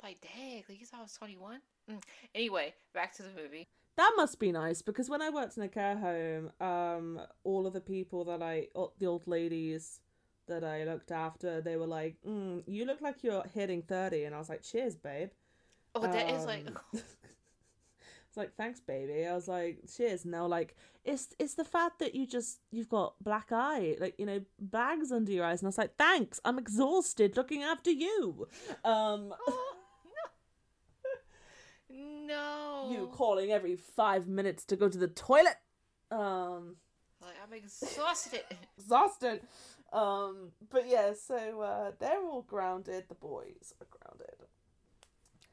[0.02, 1.61] Like, dang, like you thought I was 21.
[1.90, 2.02] Mm.
[2.34, 3.68] Anyway, back to the movie.
[3.96, 7.72] That must be nice because when I worked in a care home, um, all of
[7.72, 10.00] the people that I, the old ladies
[10.46, 14.34] that I looked after, they were like, mm, "You look like you're hitting 30," and
[14.34, 15.30] I was like, "Cheers, babe."
[15.94, 16.66] Oh, that is like.
[18.31, 19.26] It's like, thanks, baby.
[19.26, 20.24] I was like, cheers.
[20.24, 23.97] And they were like, it's it's the fact that you just you've got black eye,
[23.99, 25.61] like you know, bags under your eyes.
[25.61, 26.39] And I was like, thanks.
[26.45, 28.47] I'm exhausted looking after you.
[28.85, 29.74] Um, Oh,
[31.91, 32.26] no.
[32.26, 32.89] no.
[32.93, 35.57] you calling every five minutes to go to the toilet.
[36.12, 36.76] Um,
[37.20, 38.43] Like I'm exhausted.
[38.78, 39.41] exhausted.
[39.93, 43.05] Um, but yeah, so uh, they're all grounded.
[43.09, 44.09] The boys are grounded.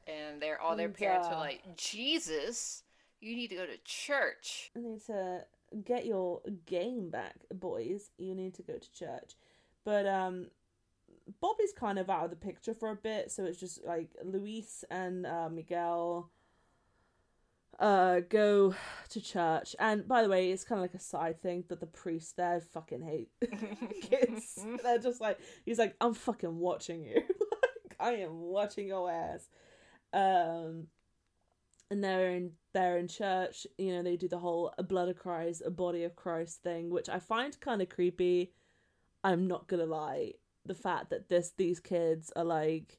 [0.08, 2.82] And they're all their parents uh, are like, Jesus,
[3.20, 4.70] you need to go to church.
[4.74, 5.44] You need to
[5.84, 8.10] get your game back, boys.
[8.18, 9.34] You need to go to church.
[9.84, 10.48] But um
[11.40, 14.82] Bobby's kind of out of the picture for a bit, so it's just like Luis
[14.90, 16.30] and uh, Miguel
[17.78, 18.74] uh go
[19.10, 19.76] to church.
[19.78, 22.60] And by the way, it's kind of like a side thing that the priest there
[22.60, 23.30] fucking hate
[24.02, 24.64] kids.
[24.82, 27.14] They're just like he's like I'm fucking watching you.
[27.84, 29.48] like I am watching your ass.
[30.12, 30.86] Um
[31.90, 35.16] and they're in they're in church you know they do the whole a blood of
[35.16, 38.52] christ a body of christ thing which i find kind of creepy.
[39.24, 40.34] I'm not gonna lie
[40.64, 42.98] the fact that this these kids are like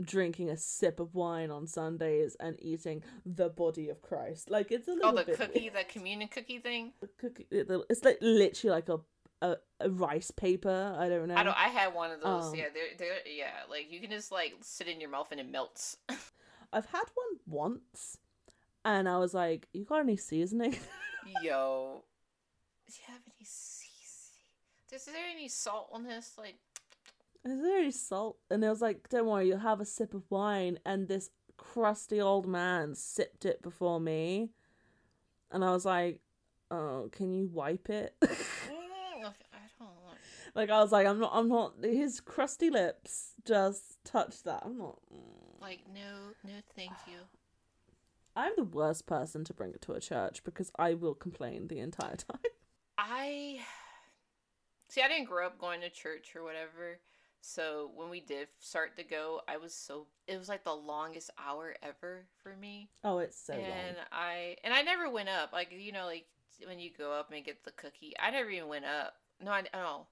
[0.00, 4.50] drinking a sip of wine on sundays and eating the body of christ.
[4.50, 6.92] Like it's a little Oh, the bit cookie, the communion cookie thing.
[7.00, 8.98] The cookie it's like literally like a,
[9.42, 11.56] a a rice paper i don't know I don't.
[11.56, 12.46] I had one of those.
[12.46, 13.50] Um, yeah, they're they're yeah.
[13.70, 15.96] Like you can just like sit in your mouth and it melts.
[16.72, 18.18] i've had one once
[18.84, 20.76] and i was like you got any seasoning
[21.42, 22.04] Yo,
[22.86, 23.84] do you have any CC?
[24.92, 26.32] Is there any salt on this?
[26.38, 26.56] Like,
[27.44, 28.38] Is there any salt?
[28.50, 30.78] And I was like, don't worry, you'll have a sip of wine.
[30.86, 34.50] And this crusty old man sipped it before me.
[35.50, 36.20] And I was like,
[36.70, 38.14] oh, can you wipe it?
[38.22, 39.22] mm, I
[39.78, 40.18] don't want.
[40.58, 41.74] Like I was like, I'm not, I'm not.
[41.84, 44.64] His crusty lips just touched that.
[44.66, 44.98] I'm not.
[45.14, 45.62] mm.
[45.62, 47.18] Like, no, no, thank you.
[48.34, 51.78] I'm the worst person to bring it to a church because I will complain the
[51.78, 52.40] entire time.
[52.98, 53.60] I
[54.88, 55.00] see.
[55.00, 56.98] I didn't grow up going to church or whatever.
[57.40, 61.30] So when we did start to go, I was so it was like the longest
[61.38, 62.90] hour ever for me.
[63.04, 64.06] Oh, it's so and long.
[64.10, 65.52] I and I never went up.
[65.52, 66.26] Like you know, like
[66.66, 69.14] when you go up and get the cookie, I never even went up.
[69.40, 70.08] No, I no.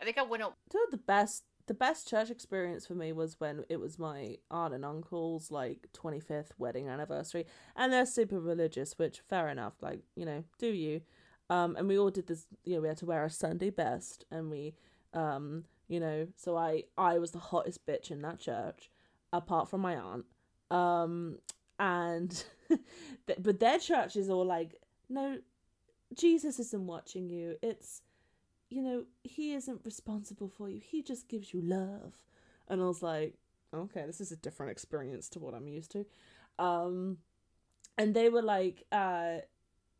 [0.00, 0.56] I think I went up.
[0.90, 4.84] The best, the best church experience for me was when it was my aunt and
[4.84, 7.46] uncle's like 25th wedding anniversary,
[7.76, 9.74] and they're super religious, which fair enough.
[9.80, 11.02] Like you know, do you?
[11.50, 12.46] Um, and we all did this.
[12.64, 14.74] You know, we had to wear our Sunday best, and we,
[15.14, 18.90] um, you know, so I I was the hottest bitch in that church,
[19.32, 20.24] apart from my aunt.
[20.70, 21.38] Um,
[21.78, 22.44] and
[23.26, 25.38] but their church is all like, no,
[26.14, 27.56] Jesus isn't watching you.
[27.62, 28.02] It's
[28.68, 30.80] you know, he isn't responsible for you.
[30.80, 32.14] He just gives you love.
[32.68, 33.34] And I was like,
[33.74, 36.06] okay, this is a different experience to what I'm used to.
[36.58, 37.18] Um
[37.96, 39.38] and they were like, uh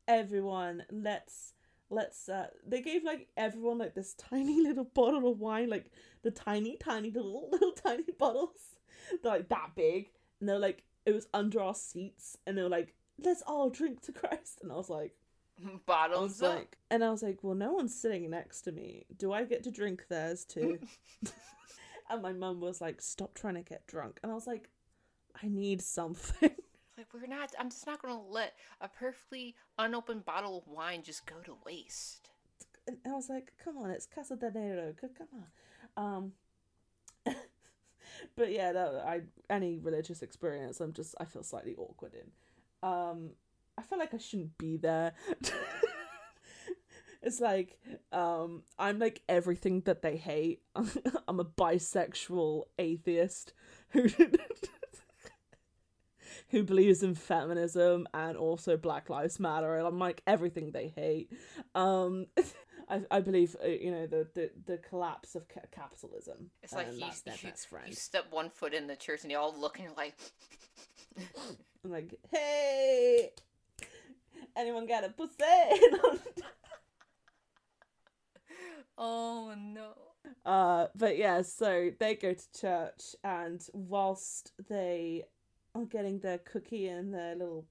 [0.07, 1.55] everyone, let's
[1.91, 5.91] let's uh they gave like everyone like this tiny little bottle of wine, like
[6.23, 8.77] the tiny, tiny little little tiny bottles.
[9.23, 10.11] They're like that big.
[10.41, 14.03] And they're like it was under our seats and they were like, let's all drink
[14.03, 15.14] to Christ and I was like
[15.87, 16.57] Bottoms up.
[16.57, 19.07] like, and I was like, well, no one's sitting next to me.
[19.17, 20.79] Do I get to drink theirs too?
[22.11, 24.21] and my mum was like, stop trying to get drunk.
[24.23, 24.69] And I was like,
[25.43, 26.51] I need something.
[26.97, 27.55] Like we're not.
[27.57, 32.29] I'm just not gonna let a perfectly unopened bottle of wine just go to waste.
[32.89, 34.93] and I was like, come on, it's Casa de Nero.
[35.01, 36.33] Come on.
[37.25, 37.35] Um,
[38.37, 42.89] but yeah, no, I any religious experience, I'm just I feel slightly awkward in.
[42.89, 43.31] Um,
[43.79, 45.12] I feel like I shouldn't be there.
[47.22, 47.79] it's like
[48.11, 50.62] um, I'm like everything that they hate.
[51.29, 53.53] I'm a bisexual atheist
[53.91, 54.09] who
[56.49, 61.33] who believes in feminism and also Black Lives Matter, and I'm like everything they hate.
[61.76, 62.26] Um,
[62.89, 66.51] I, I believe uh, you know the, the, the collapse of ca- capitalism.
[66.64, 67.89] It's like and you, their you, best friend.
[67.89, 70.16] you step one foot in the church and you all looking like.
[71.85, 73.31] I'm like, hey,
[74.59, 75.35] anyone got a pussy?
[78.99, 79.93] oh no.
[80.45, 85.25] uh, but yeah, so they go to church, and whilst they
[85.75, 87.65] are getting their cookie and their little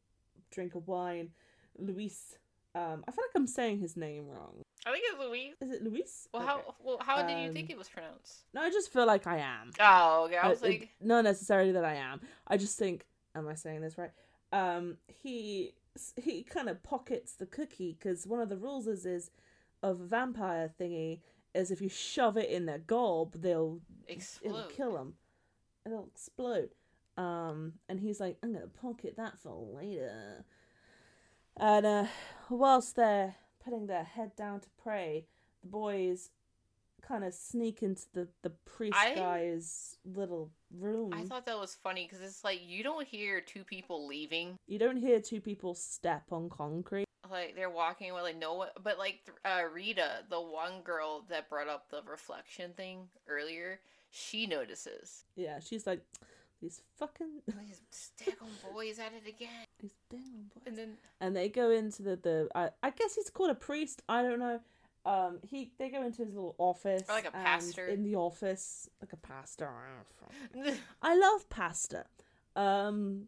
[0.52, 1.30] drink of wine,
[1.78, 2.36] Luis.
[2.76, 4.62] Um, I feel like I'm saying his name wrong.
[4.86, 5.54] I think it's Luis.
[5.62, 6.28] Is it Luis?
[6.32, 6.52] Well, Okay.
[6.52, 8.44] how well how did you think Um, it was pronounced?
[8.54, 9.72] No, I just feel like I am.
[9.80, 10.38] Oh, okay.
[10.38, 12.22] I was it- like, not necessarily that I am.
[12.48, 14.12] I just think, am I saying this right?
[14.52, 15.74] Um, he
[16.16, 19.32] he kind of pockets the cookie because one of the rules is is
[19.84, 21.20] of a vampire thingy
[21.54, 23.80] is if you shove it in their gob, they'll
[24.44, 25.14] it'll kill them,
[25.86, 26.70] it'll explode.
[27.18, 30.46] Um, and he's like, I'm gonna pocket that for later.
[31.58, 32.06] And uh,
[32.50, 35.26] whilst they're putting their head down to pray,
[35.62, 36.30] the boys
[37.08, 41.14] kind of sneak into the the priest I- guy's little room.
[41.14, 44.58] I thought that was funny because it's like you don't hear two people leaving.
[44.68, 47.06] You don't hear two people step on concrete.
[47.30, 48.70] Like they're walking away, like no one.
[48.84, 53.80] But like uh, Rita, the one girl that brought up the reflection thing earlier,
[54.12, 55.26] she notices.
[55.36, 56.02] Yeah, she's like,
[56.62, 59.66] these fucking These daggone boys at it again.
[59.80, 60.20] these damn
[60.54, 60.64] boys.
[60.66, 60.90] And then
[61.20, 64.04] And they go into the the I, I guess he's called a priest.
[64.08, 64.60] I don't know.
[65.08, 67.04] Um, he they go into his little office.
[67.08, 67.88] Or like a pastor.
[67.88, 69.70] in the office, like a pastor.
[71.02, 72.06] I love pasta.
[72.58, 73.28] Um,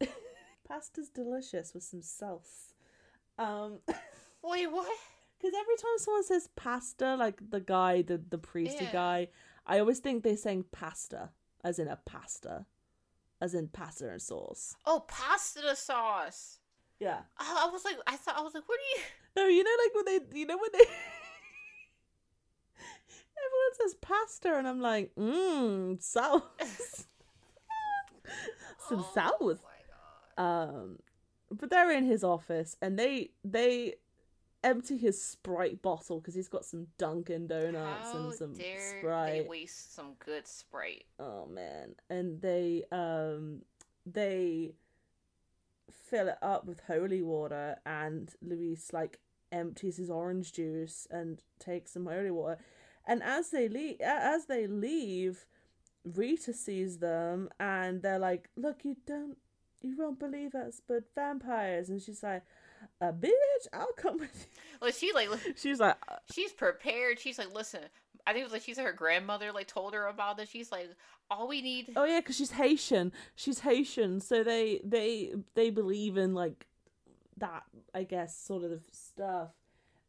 [0.68, 2.72] pasta's delicious with some sauce.
[3.36, 3.78] Um,
[4.42, 4.86] wait, what?
[5.38, 8.92] because every time someone says pasta, like the guy, the the priesty Yeah.
[8.92, 9.28] guy,
[9.66, 11.30] I always think they're saying pasta,
[11.64, 12.66] as in a pasta,
[13.40, 14.76] as in pasta and sauce.
[14.86, 16.58] Oh, pasta sauce.
[17.00, 17.20] Yeah.
[17.38, 19.04] I, I was like, I thought I was like, what are you?
[19.38, 20.78] No, you know, like when they, you know, when they.
[23.46, 27.06] Everyone says pasta, and I'm like, mmm, sauce.
[28.88, 29.58] Some Oh sauce.
[29.62, 29.80] my
[30.36, 30.68] god.
[30.74, 30.98] Um,
[31.50, 33.94] but they're in his office, and they they
[34.64, 39.32] empty his Sprite bottle because he's got some Dunkin' Donuts How and some Sprite.
[39.44, 41.04] they waste some good Sprite?
[41.20, 41.94] Oh man.
[42.10, 43.62] And they um
[44.04, 44.72] they
[45.92, 49.20] fill it up with holy water and Luis like
[49.52, 52.58] empties his orange juice and takes some holy water.
[53.06, 55.46] And as they leave as they leave,
[56.04, 59.36] Rita sees them and they're like, Look, you don't
[59.80, 62.42] you won't believe us, but vampires and she's like,
[63.00, 63.32] A bitch,
[63.72, 64.60] I'll come with you.
[64.82, 67.18] Well, she like She's like "Uh, she's prepared.
[67.18, 67.80] She's like, listen,
[68.26, 70.48] I think it was like she's her grandmother like told her about this.
[70.48, 70.88] She's like,
[71.30, 71.92] all we need.
[71.96, 73.12] Oh yeah, because she's Haitian.
[73.34, 76.66] She's Haitian, so they they they believe in like
[77.38, 77.64] that.
[77.94, 79.50] I guess sort of stuff.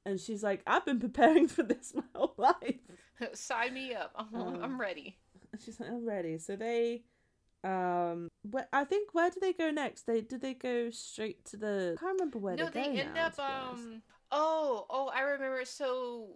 [0.05, 2.79] And she's like, I've been preparing for this my whole life.
[3.33, 4.11] Sign me up.
[4.15, 5.17] I'm, um, I'm ready.
[5.63, 6.37] She's like, I'm ready.
[6.37, 7.03] So they
[7.63, 11.57] um where, i think where do they go next they did they go straight to
[11.57, 14.01] the i can't remember where no they, they end now, up um
[14.31, 16.27] oh oh i remember so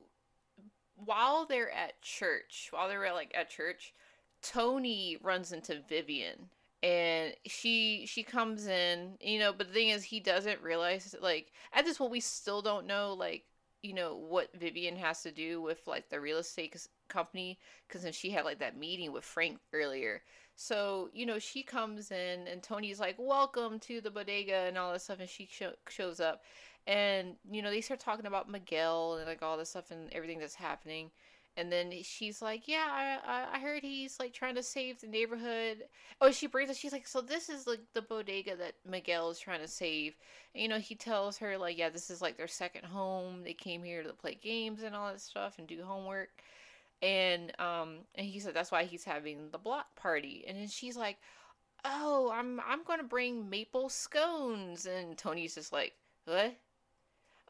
[0.95, 3.93] while they're at church while they're like at church
[4.41, 6.49] tony runs into vivian
[6.83, 11.51] and she she comes in you know but the thing is he doesn't realize like
[11.73, 13.45] at this point we still don't know like
[13.81, 16.75] you know what vivian has to do with like the real estate
[17.09, 17.57] company
[17.87, 20.21] because then she had like that meeting with frank earlier
[20.55, 24.93] so, you know, she comes in and Tony's like, welcome to the bodega and all
[24.93, 25.19] this stuff.
[25.19, 26.43] And she sh- shows up.
[26.85, 30.39] And, you know, they start talking about Miguel and like all this stuff and everything
[30.39, 31.11] that's happening.
[31.55, 35.83] And then she's like, yeah, I, I heard he's like trying to save the neighborhood.
[36.19, 36.77] Oh, she brings it.
[36.77, 40.15] She's like, so this is like the bodega that Miguel is trying to save.
[40.55, 43.43] And, you know, he tells her like, yeah, this is like their second home.
[43.43, 46.29] They came here to play games and all that stuff and do homework
[47.03, 50.95] and um and he said that's why he's having the block party and then she's
[50.95, 51.17] like
[51.83, 55.93] oh i'm i'm gonna bring maple scones and tony's just like
[56.25, 56.55] what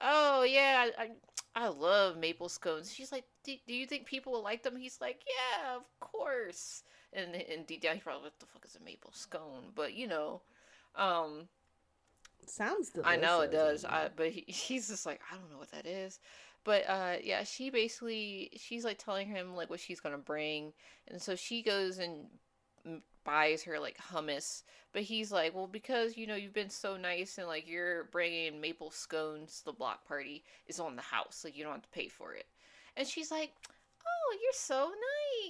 [0.01, 1.11] oh yeah i
[1.55, 4.77] i love maple scones she's like do, do you think people will like them?
[4.77, 6.83] He's like yeah of course.
[7.11, 9.71] And and deep down he's probably what the fuck is a maple scone?
[9.75, 10.41] But you know
[10.95, 11.47] um
[12.45, 13.11] sounds delicious.
[13.11, 13.85] i know it does.
[13.85, 16.19] I, but he, he's just like i don't know what that is.
[16.63, 20.73] But uh yeah she basically she's like telling him like what she's gonna bring.
[21.07, 22.27] And so she goes and
[23.23, 24.63] buys her like hummus.
[24.93, 28.61] But he's like well because you know you've been so nice and like you're bringing
[28.61, 31.41] maple scones to the block party is on the house.
[31.43, 32.45] Like you don't have to pay for it
[32.95, 33.51] and she's like
[34.33, 34.91] oh you're so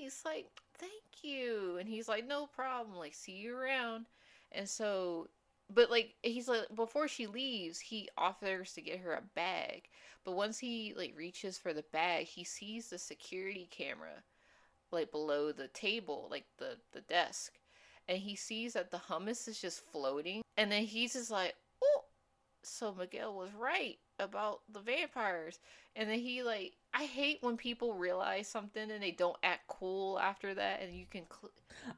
[0.02, 0.24] nice.
[0.26, 0.92] Like thank
[1.22, 1.78] you.
[1.80, 2.98] And he's like no problem.
[2.98, 4.06] Like see you around.
[4.52, 5.30] And so
[5.74, 9.90] but like he's like before she leaves he offers to get her a bag.
[10.24, 14.24] But once he like reaches for the bag he sees the security camera
[14.92, 17.54] like below the table like the the desk.
[18.08, 20.42] And he sees that the hummus is just floating.
[20.58, 22.04] And then he's just like oh
[22.64, 25.60] so miguel was right about the vampires.
[25.96, 30.20] And then he like i hate when people realize something and they don't act cool
[30.20, 31.52] after that and you can cl-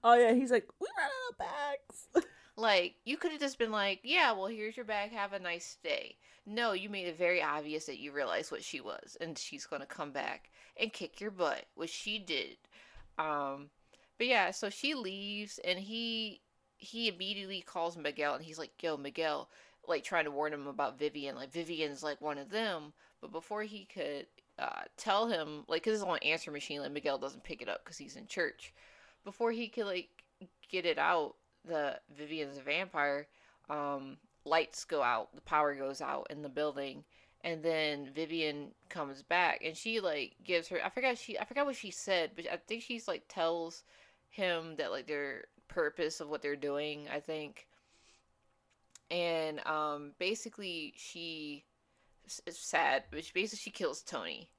[0.04, 2.26] oh yeah he's like we ran out of bags
[2.58, 5.12] Like, you could have just been like, yeah, well, here's your bag.
[5.12, 6.16] Have a nice day.
[6.46, 9.82] No, you made it very obvious that you realized what she was and she's going
[9.82, 12.58] to come back and kick your butt, which she did.
[13.18, 13.70] Um,
[14.18, 16.42] but yeah, so she leaves and he
[16.78, 19.50] he immediately calls Miguel and he's like, "Yo, Miguel,"
[19.88, 21.36] like trying to warn him about Vivian.
[21.36, 24.28] Like Vivian's like one of them, but before he could
[24.58, 27.84] uh, tell him, like, cause it's on answer machine, like Miguel doesn't pick it up
[27.84, 28.74] because he's in church.
[29.24, 30.10] Before he could like
[30.70, 31.36] get it out,
[31.66, 33.28] the Vivian's a vampire,
[33.70, 37.04] um, lights go out, the power goes out in the building,
[37.46, 41.68] and then Vivian comes back and she like gives her I forgot she I forgot
[41.68, 43.84] what she said, but I think she's like tells
[44.30, 47.68] him that like their purpose of what they're doing, I think.
[49.12, 51.64] And um basically she
[52.46, 54.50] is sad, but she basically she kills Tony.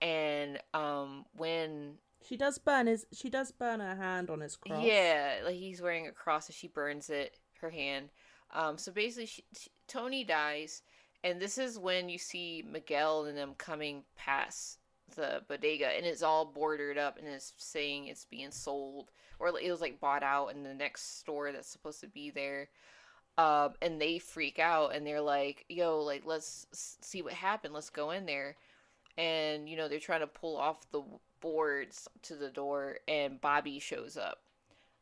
[0.00, 3.06] And um when she does burn his.
[3.12, 4.82] She does burn her hand on his cross.
[4.82, 7.38] Yeah, like he's wearing a cross, and she burns it.
[7.60, 8.08] Her hand.
[8.52, 8.78] Um.
[8.78, 10.82] So basically, she, she, Tony dies,
[11.22, 14.78] and this is when you see Miguel and them coming past
[15.14, 19.70] the bodega, and it's all bordered up, and it's saying it's being sold, or it
[19.70, 22.68] was like bought out in the next store that's supposed to be there.
[23.38, 27.74] Um, and they freak out, and they're like, "Yo, like let's see what happened.
[27.74, 28.56] Let's go in there."
[29.18, 31.02] And you know they're trying to pull off the
[31.40, 34.40] boards to the door and Bobby shows up.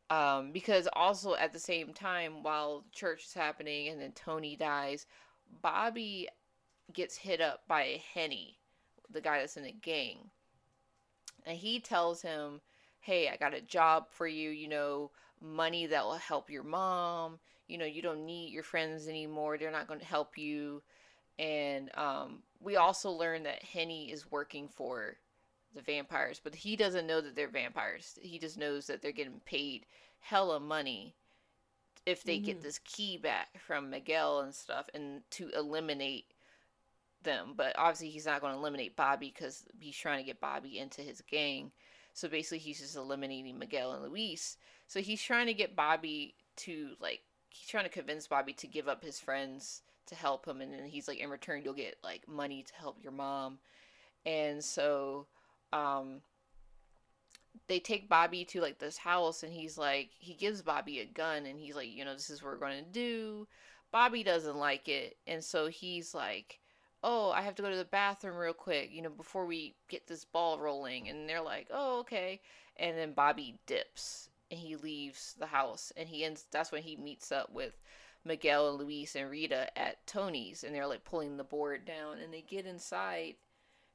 [0.09, 5.07] Um, because also at the same time, while church is happening and then Tony dies,
[5.61, 6.29] Bobby
[6.93, 8.59] gets hit up by Henny,
[9.09, 10.29] the guy that's in the gang.
[11.45, 12.61] And he tells him,
[12.99, 15.11] Hey, I got a job for you, you know,
[15.41, 17.39] money that will help your mom.
[17.67, 19.57] You know, you don't need your friends anymore.
[19.57, 20.81] They're not going to help you.
[21.37, 25.17] And um, we also learn that Henny is working for
[25.73, 28.17] the vampires, but he doesn't know that they're vampires.
[28.21, 29.85] He just knows that they're getting paid
[30.19, 31.15] hella money
[32.05, 32.45] if they mm-hmm.
[32.45, 36.25] get this key back from Miguel and stuff and to eliminate
[37.23, 37.53] them.
[37.55, 41.01] But obviously he's not going to eliminate Bobby because he's trying to get Bobby into
[41.01, 41.71] his gang.
[42.13, 44.57] So basically he's just eliminating Miguel and Luis.
[44.87, 47.21] So he's trying to get Bobby to like
[47.55, 50.85] he's trying to convince Bobby to give up his friends to help him and then
[50.85, 53.59] he's like in return you'll get like money to help your mom.
[54.25, 55.27] And so
[55.73, 56.21] um
[57.67, 61.45] they take Bobby to like this house and he's like he gives Bobby a gun
[61.45, 63.47] and he's like, you know, this is what we're going to do.
[63.91, 66.59] Bobby doesn't like it and so he's like,
[67.03, 70.07] "Oh, I have to go to the bathroom real quick, you know, before we get
[70.07, 72.41] this ball rolling." And they're like, "Oh, okay."
[72.77, 76.95] And then Bobby dips and he leaves the house and he ends that's when he
[76.95, 77.77] meets up with
[78.23, 82.33] Miguel and Luis and Rita at Tony's and they're like pulling the board down and
[82.33, 83.35] they get inside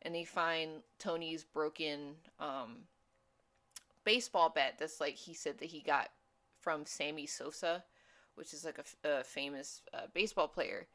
[0.03, 2.77] and they find Tony's broken um
[4.05, 6.11] baseball bat that's like he said that he got
[6.61, 7.85] from Sammy Sosa,
[8.35, 10.87] which is like a, a famous uh, baseball player.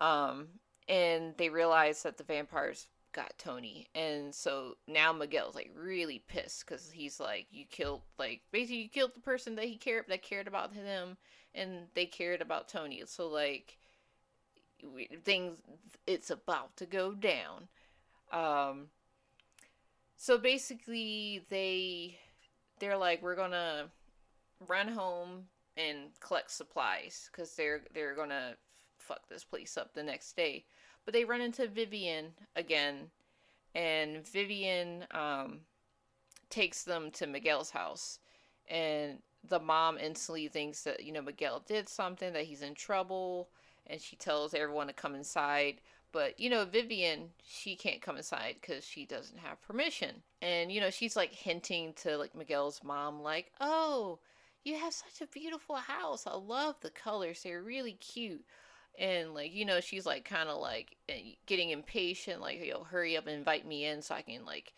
[0.00, 0.48] Um,
[0.88, 6.66] and they realize that the vampires got Tony, and so now Miguel's like really pissed
[6.66, 10.22] because he's like, you killed like basically you killed the person that he cared that
[10.22, 11.16] cared about him,
[11.54, 13.02] and they cared about Tony.
[13.06, 13.78] So like
[15.24, 15.58] things,
[16.06, 17.68] it's about to go down.
[18.32, 18.86] Um,
[20.16, 22.18] so basically they
[22.78, 23.90] they're like we're gonna
[24.66, 25.44] run home
[25.76, 28.54] and collect supplies because they're they're gonna
[28.98, 30.64] fuck this place up the next day
[31.04, 32.26] but they run into vivian
[32.56, 33.10] again
[33.74, 35.60] and vivian um,
[36.50, 38.18] takes them to miguel's house
[38.68, 43.48] and the mom instantly thinks that you know miguel did something that he's in trouble
[43.86, 45.80] and she tells everyone to come inside
[46.12, 50.22] but, you know, Vivian, she can't come inside because she doesn't have permission.
[50.42, 54.18] And, you know, she's like hinting to like Miguel's mom, like, oh,
[54.62, 56.26] you have such a beautiful house.
[56.26, 57.42] I love the colors.
[57.42, 58.44] They're really cute.
[58.98, 63.16] And, like, you know, she's like kind of like eh, getting impatient, like, yo, hurry
[63.16, 64.74] up and invite me in so I can like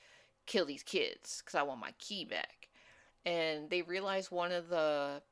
[0.47, 2.69] kill these kids because I want my key back.
[3.27, 5.23] And they realize one of the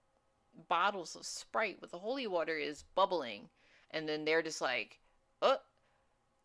[0.68, 3.49] bottles of Sprite with the holy water is bubbling.
[3.91, 5.01] And then they're just like,
[5.43, 5.59] oh,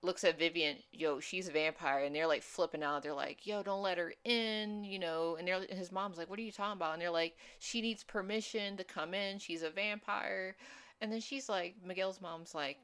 [0.01, 3.03] looks at Vivian, yo, she's a vampire, and they're like flipping out.
[3.03, 5.35] They're like, yo, don't let her in, you know.
[5.37, 6.93] And they're his mom's like, what are you talking about?
[6.93, 9.39] And they're like, she needs permission to come in.
[9.39, 10.55] She's a vampire.
[11.01, 12.77] And then she's like, Miguel's mom's like,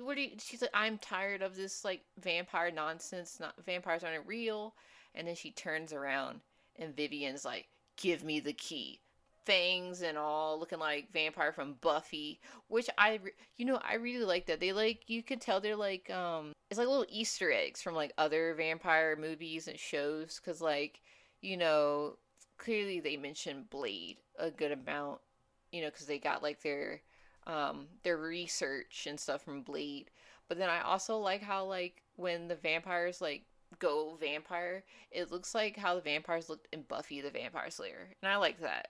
[0.00, 0.30] what are you?
[0.38, 3.38] She's like, I'm tired of this like vampire nonsense.
[3.40, 4.74] Not vampires aren't real.
[5.14, 6.40] And then she turns around,
[6.76, 9.00] and Vivian's like, give me the key
[9.44, 13.20] fangs and all looking like vampire from buffy which i
[13.58, 16.78] you know i really like that they like you could tell they're like um it's
[16.78, 21.00] like little easter eggs from like other vampire movies and shows because like
[21.42, 22.16] you know
[22.56, 25.20] clearly they mentioned blade a good amount
[25.72, 27.02] you know because they got like their
[27.46, 30.10] um their research and stuff from blade
[30.48, 33.42] but then i also like how like when the vampires like
[33.78, 38.30] go vampire it looks like how the vampires looked in buffy the vampire slayer and
[38.30, 38.88] i like that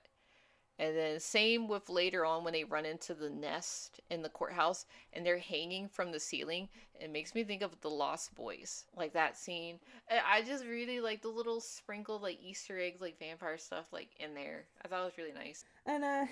[0.78, 4.86] and then same with later on when they run into the nest in the courthouse
[5.12, 6.68] and they're hanging from the ceiling.
[6.98, 9.78] It makes me think of the Lost Boys, like that scene.
[10.11, 14.34] I just really like the little sprinkled like Easter eggs, like vampire stuff, like in
[14.34, 14.64] there.
[14.84, 15.64] I thought it was really nice.
[15.86, 16.26] And uh,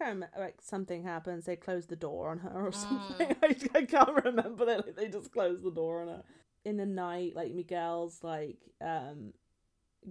[0.00, 0.36] I can't remember.
[0.38, 3.28] Like something happens, they close the door on her or something.
[3.28, 3.36] Mm.
[3.74, 4.64] I, I can't remember.
[4.64, 6.22] They like, they just close the door on her.
[6.64, 9.32] In the night, like Miguel's like um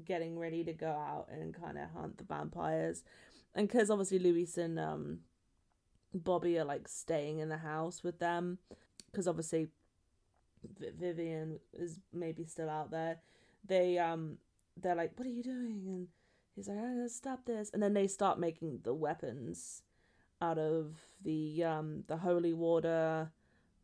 [0.06, 3.04] getting ready to go out and kind of hunt the vampires.
[3.54, 5.20] And because obviously Luis and um,
[6.14, 8.60] Bobby are like staying in the house with them,
[9.12, 9.68] because obviously
[10.80, 13.20] v- Vivian is maybe still out there.
[13.66, 14.38] They um
[14.78, 16.08] they're like, "What are you doing?" And
[16.56, 19.84] he's like, "I gotta stop this." And then they start making the weapons
[20.41, 23.32] out of the um the holy water,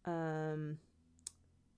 [0.05, 0.77] um,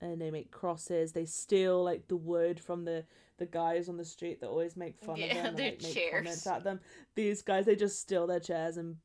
[0.00, 1.12] and they make crosses.
[1.12, 3.04] They steal like the wood from the
[3.38, 5.94] the guys on the street that always make fun yeah, of them and like, make
[5.94, 6.12] chairs.
[6.12, 6.78] comments at them.
[7.14, 8.96] These guys, they just steal their chairs and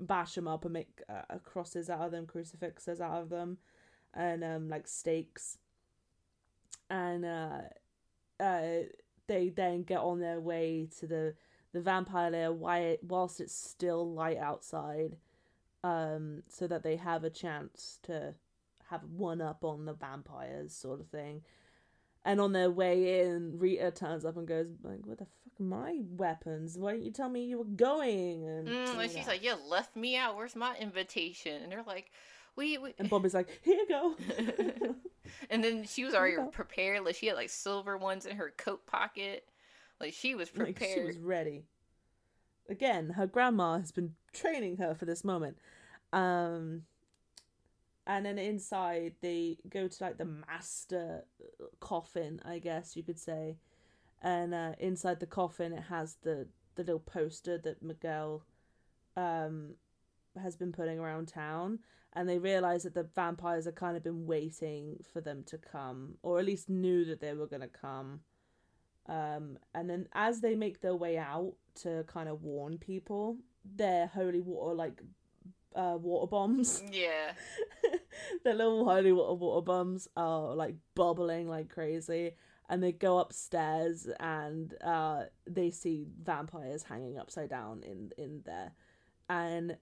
[0.00, 3.58] bash them up and make uh, crosses out of them, crucifixes out of them,
[4.12, 5.58] and um like stakes.
[6.90, 7.60] And uh,
[8.40, 8.82] uh,
[9.26, 11.34] they then get on their way to the
[11.72, 12.52] the vampire lair
[13.02, 15.16] whilst it's still light outside,
[15.82, 18.34] um, so that they have a chance to
[18.90, 21.42] have one up on the vampires, sort of thing
[22.24, 25.62] and on their way in, Rita turns up and goes, like, what the fuck are
[25.62, 26.78] my weapons?
[26.78, 28.46] Why didn't you tell me you were going?
[28.46, 30.36] And, mm, and she's like, you left me out.
[30.36, 31.62] Where's my invitation?
[31.62, 32.10] And they're like,
[32.56, 32.94] we, we...
[32.98, 34.14] And Bobby's like, here you go.
[35.50, 37.04] and then she was already prepared.
[37.04, 39.48] Like, she had, like, silver ones in her coat pocket.
[40.00, 40.80] Like, she was prepared.
[40.80, 41.64] Like, she was ready.
[42.68, 45.58] Again, her grandma has been training her for this moment.
[46.12, 46.82] Um,
[48.06, 51.24] and then inside they go to like the master
[51.80, 53.56] coffin i guess you could say
[54.22, 56.46] and uh, inside the coffin it has the
[56.76, 58.44] the little poster that miguel
[59.16, 59.74] um
[60.40, 61.78] has been putting around town
[62.14, 66.14] and they realize that the vampires have kind of been waiting for them to come
[66.22, 68.20] or at least knew that they were going to come
[69.06, 74.06] Um, and then as they make their way out to kind of warn people, their
[74.06, 75.02] holy water like
[75.74, 76.82] uh, water bombs.
[76.92, 77.32] Yeah.
[78.44, 82.32] their little holy water water bombs are like bubbling like crazy,
[82.68, 88.72] and they go upstairs and uh, they see vampires hanging upside down in in there,
[89.28, 89.76] and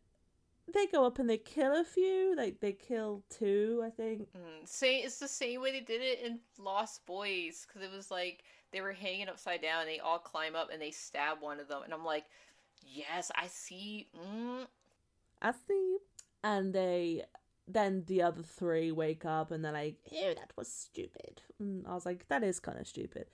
[0.72, 2.34] they go up and they kill a few.
[2.36, 4.28] Like they kill two, I think.
[4.36, 8.10] Mm, say it's the same way they did it in Lost Boys because it was
[8.10, 9.82] like they were hanging upside down.
[9.82, 12.24] and They all climb up and they stab one of them, and I'm like,
[12.86, 14.08] yes, I see.
[14.16, 14.66] Mm.
[15.40, 15.96] I see.
[16.44, 17.24] And they
[17.68, 21.94] then the other three wake up and they're like, "Ew, that was stupid." And I
[21.94, 23.30] was like, "That is kind of stupid."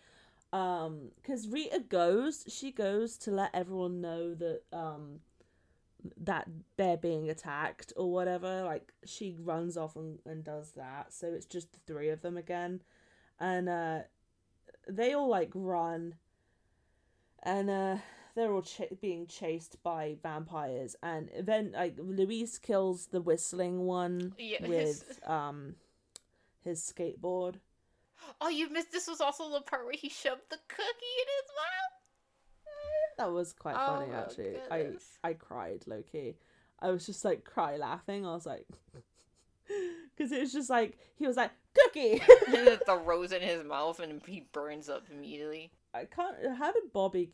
[0.52, 5.20] Um, because Rita goes, she goes to let everyone know that um
[6.16, 8.62] that they're being attacked or whatever.
[8.64, 11.12] Like she runs off and, and does that.
[11.12, 12.82] So it's just the three of them again.
[13.40, 13.98] And uh
[14.88, 16.14] they all like run
[17.42, 17.96] and uh
[18.34, 24.34] they're all ch- being chased by vampires and then like Luis kills the whistling one
[24.38, 25.74] Yeah, his- with um
[26.64, 27.56] his skateboard.
[28.40, 28.92] Oh, you missed.
[28.92, 31.97] This was also the part where he shoved the cookie in his mouth.
[33.18, 34.56] That was quite Oh funny actually.
[34.70, 35.18] I goodness.
[35.24, 36.36] I cried low key.
[36.80, 38.24] I was just like cry laughing.
[38.24, 38.66] I was like
[40.16, 42.18] because it was just like he was like cookie.
[42.48, 45.72] the rose in his mouth and he burns up immediately.
[45.92, 46.36] I can't.
[46.56, 47.30] How did Bobby?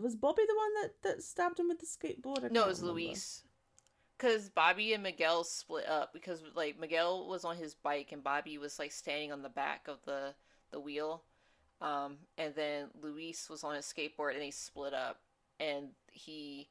[0.00, 2.44] Was Bobby the one that that stabbed him with the skateboard?
[2.44, 3.00] I No, it was remember.
[3.00, 3.42] Luis.
[4.16, 8.56] Because Bobby and Miguel split up because like Miguel was on his bike and Bobby
[8.56, 10.34] was like standing on the back of the
[10.72, 11.22] the wheel,
[11.82, 15.20] um, and then Luis was on his skateboard and they split up
[15.60, 16.68] and he.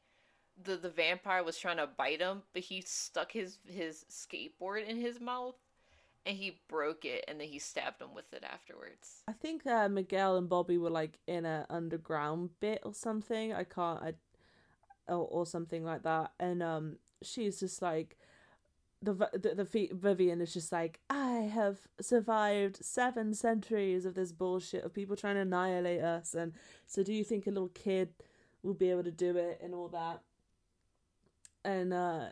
[0.64, 4.96] The, the vampire was trying to bite him, but he stuck his his skateboard in
[4.96, 5.56] his mouth,
[6.26, 9.22] and he broke it, and then he stabbed him with it afterwards.
[9.28, 13.52] I think uh, Miguel and Bobby were like in a underground bit or something.
[13.54, 14.02] I can't.
[14.02, 14.14] I
[15.08, 16.32] or, or something like that.
[16.40, 18.18] And um, she's just like
[19.02, 24.84] the the, the Vivian is just like I have survived seven centuries of this bullshit
[24.84, 26.34] of people trying to annihilate us.
[26.34, 26.54] And
[26.88, 28.10] so, do you think a little kid
[28.66, 30.22] will be able to do it and all that?
[31.64, 32.26] And uh,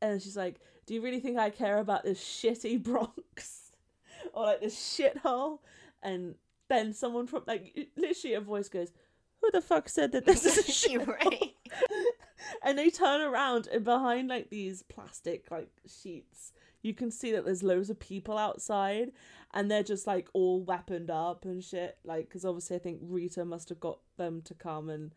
[0.00, 3.72] and she's like, do you really think I care about this shitty Bronx
[4.32, 5.58] or like this shithole?
[6.02, 6.34] And
[6.68, 8.92] then someone from like literally a voice goes,
[9.40, 11.54] "Who the fuck said that this is a shithole?" right.
[12.62, 16.52] and they turn around and behind like these plastic like sheets
[16.82, 19.10] you can see that there's loads of people outside
[19.52, 23.44] and they're just like all weaponed up and shit like because obviously i think rita
[23.44, 25.14] must have got them to come and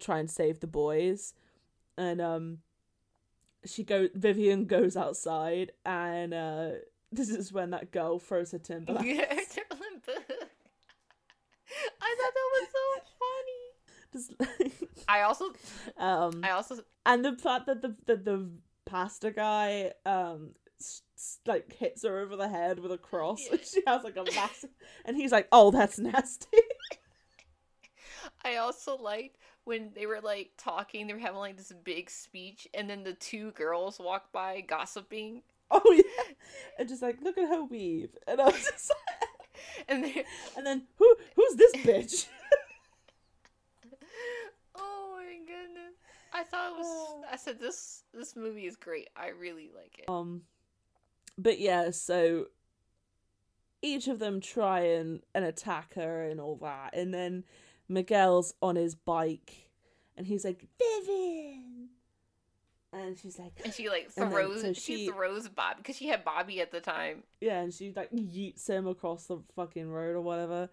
[0.00, 1.34] try and save the boys.
[1.96, 2.58] And um
[3.64, 6.70] she go vivian goes outside and uh
[7.12, 9.36] this is when that girl throws her timberland Yeah, I
[12.16, 12.84] thought that was so
[13.20, 13.62] funny.
[14.12, 14.32] just
[15.08, 15.44] I also,
[15.98, 18.50] um I also, and the fact that the the, the
[18.86, 20.52] pastor guy um
[21.46, 24.70] like hits her over the head with a cross and she has like a massive
[25.04, 26.48] and he's like oh that's nasty.
[28.44, 29.36] I also liked
[29.70, 31.06] when they were like talking.
[31.06, 35.42] They were having like this big speech, and then the two girls walked by gossiping,
[35.70, 36.34] oh yeah
[36.78, 38.92] and just like look at her weave and i was just
[39.88, 40.24] and they,
[40.56, 42.26] and then who who's this bitch
[44.74, 45.94] oh my goodness.
[46.32, 47.24] I thought it was.
[47.32, 48.04] I said this.
[48.14, 49.10] This movie is great.
[49.16, 50.08] I really like it.
[50.08, 50.42] um
[51.36, 52.46] but yeah so
[53.82, 57.44] each of them try and, and attack her and all that and then
[57.90, 59.68] miguel's on his bike
[60.16, 61.88] and he's like vivian
[62.92, 64.60] and she's like And she like And then- throws.
[64.62, 67.22] so she, she- throws Bob because she had Bobby at the time.
[67.40, 70.68] Yeah, and she like yeets him across the fucking road or whatever.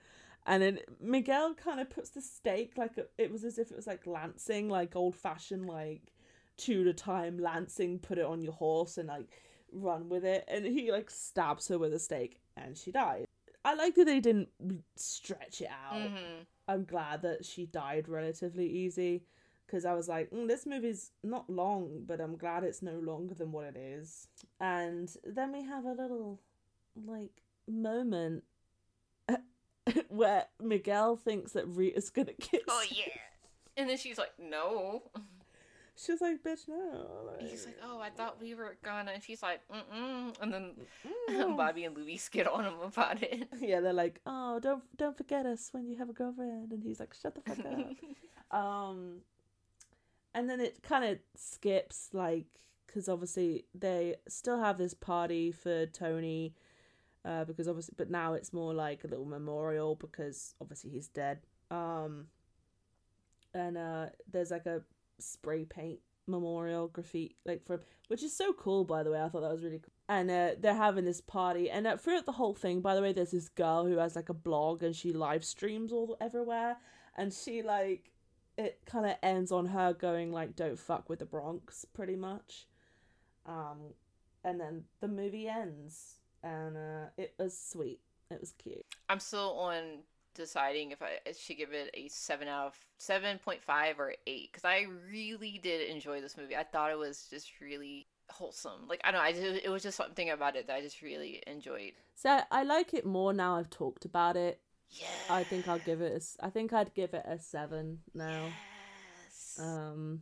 [0.47, 3.85] And then Miguel kind of puts the stake like it was as if it was
[3.85, 6.11] like lancing, like old fashioned, like
[6.57, 9.39] two at a time lancing, put it on your horse and like
[9.71, 10.43] run with it.
[10.47, 13.26] And he like stabs her with a stake and she dies.
[13.67, 14.47] I like that they didn't
[14.95, 16.01] stretch it out.
[16.01, 19.23] hmm I'm glad that she died relatively easy
[19.65, 23.33] because I was like, mm, this movie's not long, but I'm glad it's no longer
[23.33, 24.27] than what it is.
[24.61, 26.39] And then we have a little
[27.05, 28.43] like moment
[30.09, 32.61] where Miguel thinks that Rita's gonna kiss.
[32.69, 33.11] Oh yeah.
[33.75, 35.03] And then she's like, no.
[35.99, 37.25] She's like, bitch, no.
[37.25, 39.11] Like, He's like, oh, I thought we were gonna.
[39.13, 40.35] And she's like, mm-mm.
[40.41, 40.71] And then
[41.29, 43.47] "Mm." Bobby and Luis get on him about it.
[43.59, 46.99] Yeah, they're like, oh, don't don't forget us when you have a girlfriend, and he's
[46.99, 48.55] like, shut the fuck up.
[48.57, 49.21] um
[50.33, 52.45] and then it kind of skips like
[52.85, 56.53] because obviously they still have this party for tony
[57.25, 61.39] uh because obviously but now it's more like a little memorial because obviously he's dead
[61.71, 62.27] Um,
[63.53, 64.81] and uh, there's like a
[65.19, 68.83] spray paint memorial graffiti, like from which is so cool.
[68.83, 69.93] By the way, I thought that was really cool.
[70.09, 73.13] And uh, they're having this party, and uh, throughout the whole thing, by the way,
[73.13, 76.77] there's this girl who has like a blog and she live streams all everywhere,
[77.15, 78.11] and she like
[78.57, 82.67] it kind of ends on her going like, "Don't fuck with the Bronx," pretty much.
[83.45, 83.93] Um,
[84.43, 87.99] and then the movie ends, and uh, it was sweet.
[88.29, 88.85] It was cute.
[89.09, 89.99] I'm still on
[90.37, 94.49] deciding if I should give it a seven out of seven point five or eight
[94.51, 96.55] because I really did enjoy this movie.
[96.55, 98.87] I thought it was just really wholesome.
[98.87, 101.01] Like I don't know, I just, it was just something about it that I just
[101.01, 101.93] really enjoyed.
[102.15, 103.57] So I like it more now.
[103.57, 104.59] I've talked about it.
[104.89, 106.23] Yeah, I think I'll give it.
[106.39, 108.45] A, I think I'd give it a seven now.
[109.25, 109.59] Yes.
[109.61, 110.21] Um,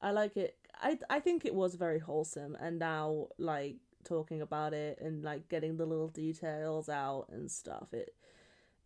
[0.00, 0.56] I like it.
[0.80, 5.48] I I think it was very wholesome, and now like talking about it and like
[5.48, 7.92] getting the little details out and stuff.
[7.92, 8.14] It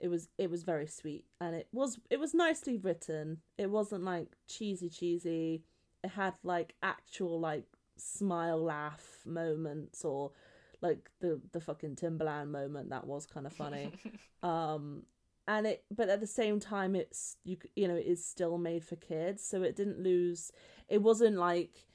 [0.02, 3.38] it was it was very sweet, and it was it was nicely written.
[3.56, 5.62] It wasn't like cheesy cheesy.
[6.02, 7.66] It had like actual like
[7.96, 10.32] smile laugh moments or
[10.80, 13.92] like the the fucking Timberland moment that was kind of funny.
[14.42, 15.04] Um
[15.46, 18.82] and it but at the same time it's you you know it is still made
[18.82, 19.44] for kids.
[19.44, 20.50] So it didn't lose
[20.88, 21.86] it wasn't like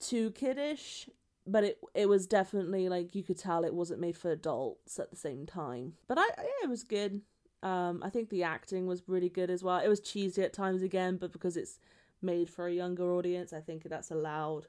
[0.00, 1.10] too kiddish
[1.46, 5.10] but it it was definitely like you could tell it wasn't made for adults at
[5.10, 5.92] the same time.
[6.08, 7.20] But i yeah, it was good
[7.64, 10.82] um i think the acting was really good as well it was cheesy at times
[10.82, 11.80] again but because it's
[12.22, 14.66] made for a younger audience i think that's allowed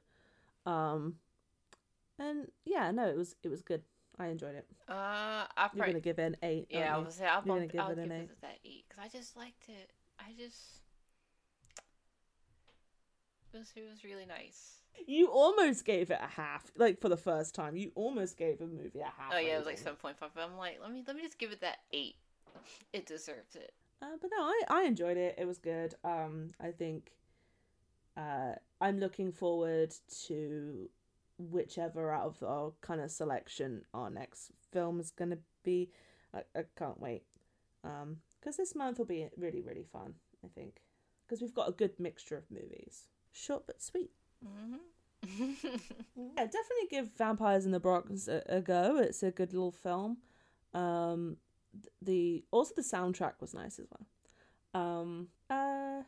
[0.66, 1.16] um
[2.18, 3.82] and yeah no it was it was good
[4.18, 6.96] i enjoyed it uh, I you're probably gonna give it an eight yeah.
[6.96, 8.24] I was say I'll, You're bump, gonna give I'll it an give eight.
[8.32, 9.90] it that eight because I just liked it.
[10.20, 10.82] I just
[13.54, 14.80] it was it was really nice.
[15.08, 17.76] You almost gave it a half, like for the first time.
[17.76, 19.34] You almost gave a movie a half.
[19.34, 20.30] Oh yeah, it was like seven point five.
[20.34, 22.16] But I'm like, let me let me just give it that eight.
[22.94, 23.74] It deserves it.
[24.02, 25.36] Uh, but no, I I enjoyed it.
[25.38, 25.96] It was good.
[26.04, 27.12] Um, I think.
[28.18, 29.94] Uh, I'm looking forward
[30.28, 30.90] to
[31.38, 35.90] whichever out of our kind of selection our next film is gonna be.
[36.34, 37.24] I, I can't wait.
[37.84, 40.14] Um, because this month will be really really fun.
[40.44, 40.82] I think
[41.26, 44.12] because we've got a good mixture of movies, short but sweet.
[44.46, 44.78] Mm-hmm.
[46.18, 48.98] Yeah, definitely give Vampires in the Bronx a, a go.
[48.98, 50.18] It's a good little film.
[50.74, 51.38] Um,
[52.02, 54.82] the also the soundtrack was nice as well.
[54.82, 56.04] Um, uh,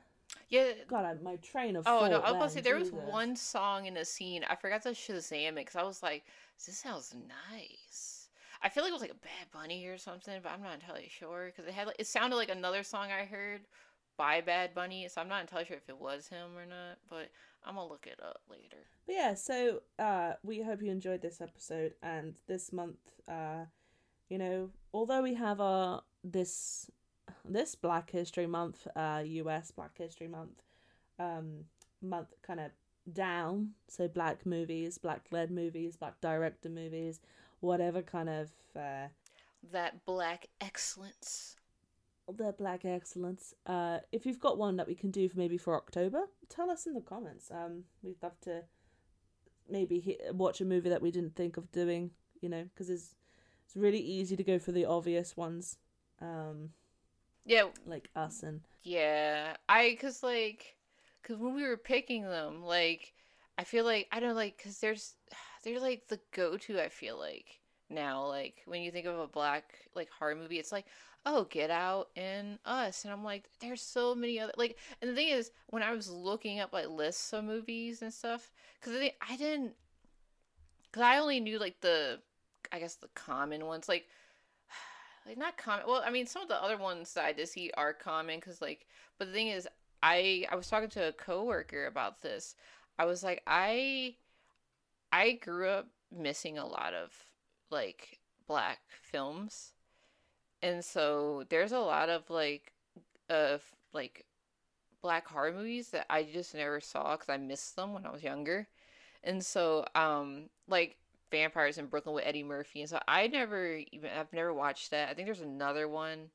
[0.49, 0.71] yeah.
[0.87, 3.35] God, I, my train of Oh no, I was about to say there was one
[3.35, 4.43] song in a scene.
[4.49, 6.25] I forgot to Shazam it because I was like,
[6.65, 7.15] "This sounds
[7.51, 8.29] nice."
[8.61, 11.09] I feel like it was like a Bad Bunny or something, but I'm not entirely
[11.09, 13.61] sure because it had like it sounded like another song I heard
[14.17, 16.97] by Bad Bunny, so I'm not entirely sure if it was him or not.
[17.09, 17.29] But
[17.65, 18.77] I'm gonna look it up later.
[19.05, 22.97] But yeah, so uh, we hope you enjoyed this episode and this month.
[23.27, 23.65] Uh,
[24.29, 26.89] you know, although we have our this
[27.45, 29.71] this Black History Month, uh, U.S.
[29.71, 30.61] Black History Month,
[31.19, 31.65] um,
[32.01, 32.71] month kind of
[33.13, 33.71] down.
[33.87, 37.19] So black movies, black led movies, black director movies,
[37.61, 39.07] whatever kind of uh,
[39.71, 41.55] That black excellence.
[42.33, 43.53] the black excellence.
[43.65, 46.85] Uh, if you've got one that we can do for maybe for October, tell us
[46.85, 47.49] in the comments.
[47.51, 48.63] Um, we'd love to
[49.69, 52.11] maybe he- watch a movie that we didn't think of doing.
[52.41, 53.15] You know, because it's
[53.67, 55.77] it's really easy to go for the obvious ones,
[56.21, 56.69] um,
[57.45, 60.77] Yeah, like us and Yeah, I cause like,
[61.21, 63.13] cause when we were picking them, like,
[63.57, 65.15] I feel like I don't like, cause there's,
[65.65, 66.81] they're like the go-to.
[66.81, 70.71] I feel like now, like when you think of a black like horror movie, it's
[70.71, 70.85] like,
[71.25, 75.15] oh, Get Out and Us, and I'm like, there's so many other like, and the
[75.15, 78.49] thing is, when I was looking up like lists of movies and stuff,
[78.81, 79.73] cause I think I didn't,
[80.93, 82.21] cause I only knew like the,
[82.71, 84.07] I guess the common ones, like
[85.25, 87.69] like not common well i mean some of the other ones that i did see
[87.75, 88.87] are common because like
[89.17, 89.67] but the thing is
[90.01, 92.55] i i was talking to a coworker about this.
[92.99, 94.15] I was like i
[95.11, 97.11] i grew up missing a lot of
[97.69, 99.73] like black films.
[100.63, 102.73] And so there's a lot of like
[103.29, 103.63] of
[103.93, 104.25] like
[105.01, 108.23] black horror movies that i just never saw because i missed them when i was
[108.23, 108.67] younger.
[109.23, 110.97] And so um like
[111.31, 115.09] vampires in Brooklyn with Eddie Murphy, and so I never even I've never watched that.
[115.09, 116.29] I think there's another one,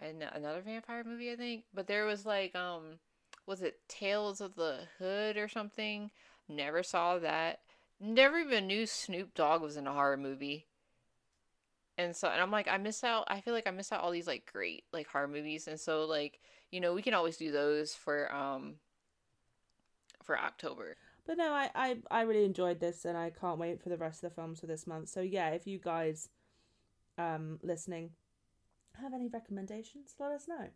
[0.00, 2.98] and another vampire movie I think, but there was like um,
[3.46, 6.10] was it Tales of the Hood or something?
[6.48, 7.60] Never saw that.
[8.00, 10.66] Never even knew Snoop Dogg was in a horror movie.
[11.98, 13.24] And so, and I'm like, I miss out.
[13.28, 16.06] I feel like I miss out all these like great like horror movies, and so
[16.06, 16.40] like
[16.70, 18.76] you know we can always do those for um
[20.22, 20.96] for October.
[21.26, 24.22] But no, I, I, I really enjoyed this and I can't wait for the rest
[24.22, 25.08] of the films for this month.
[25.08, 26.28] So yeah, if you guys
[27.18, 28.10] um listening
[29.00, 30.68] have any recommendations, let us know.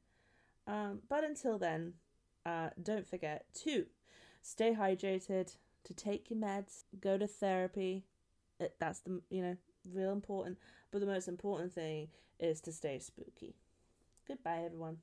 [0.67, 1.95] Um, but until then,
[2.47, 3.87] uh, don't forget to
[4.43, 8.05] stay hydrated, to take your meds, go to therapy.
[8.61, 9.57] It, that's the you know
[9.93, 10.59] real important.
[10.91, 12.09] But the most important thing
[12.39, 13.57] is to stay spooky.
[14.27, 14.99] Goodbye, everyone.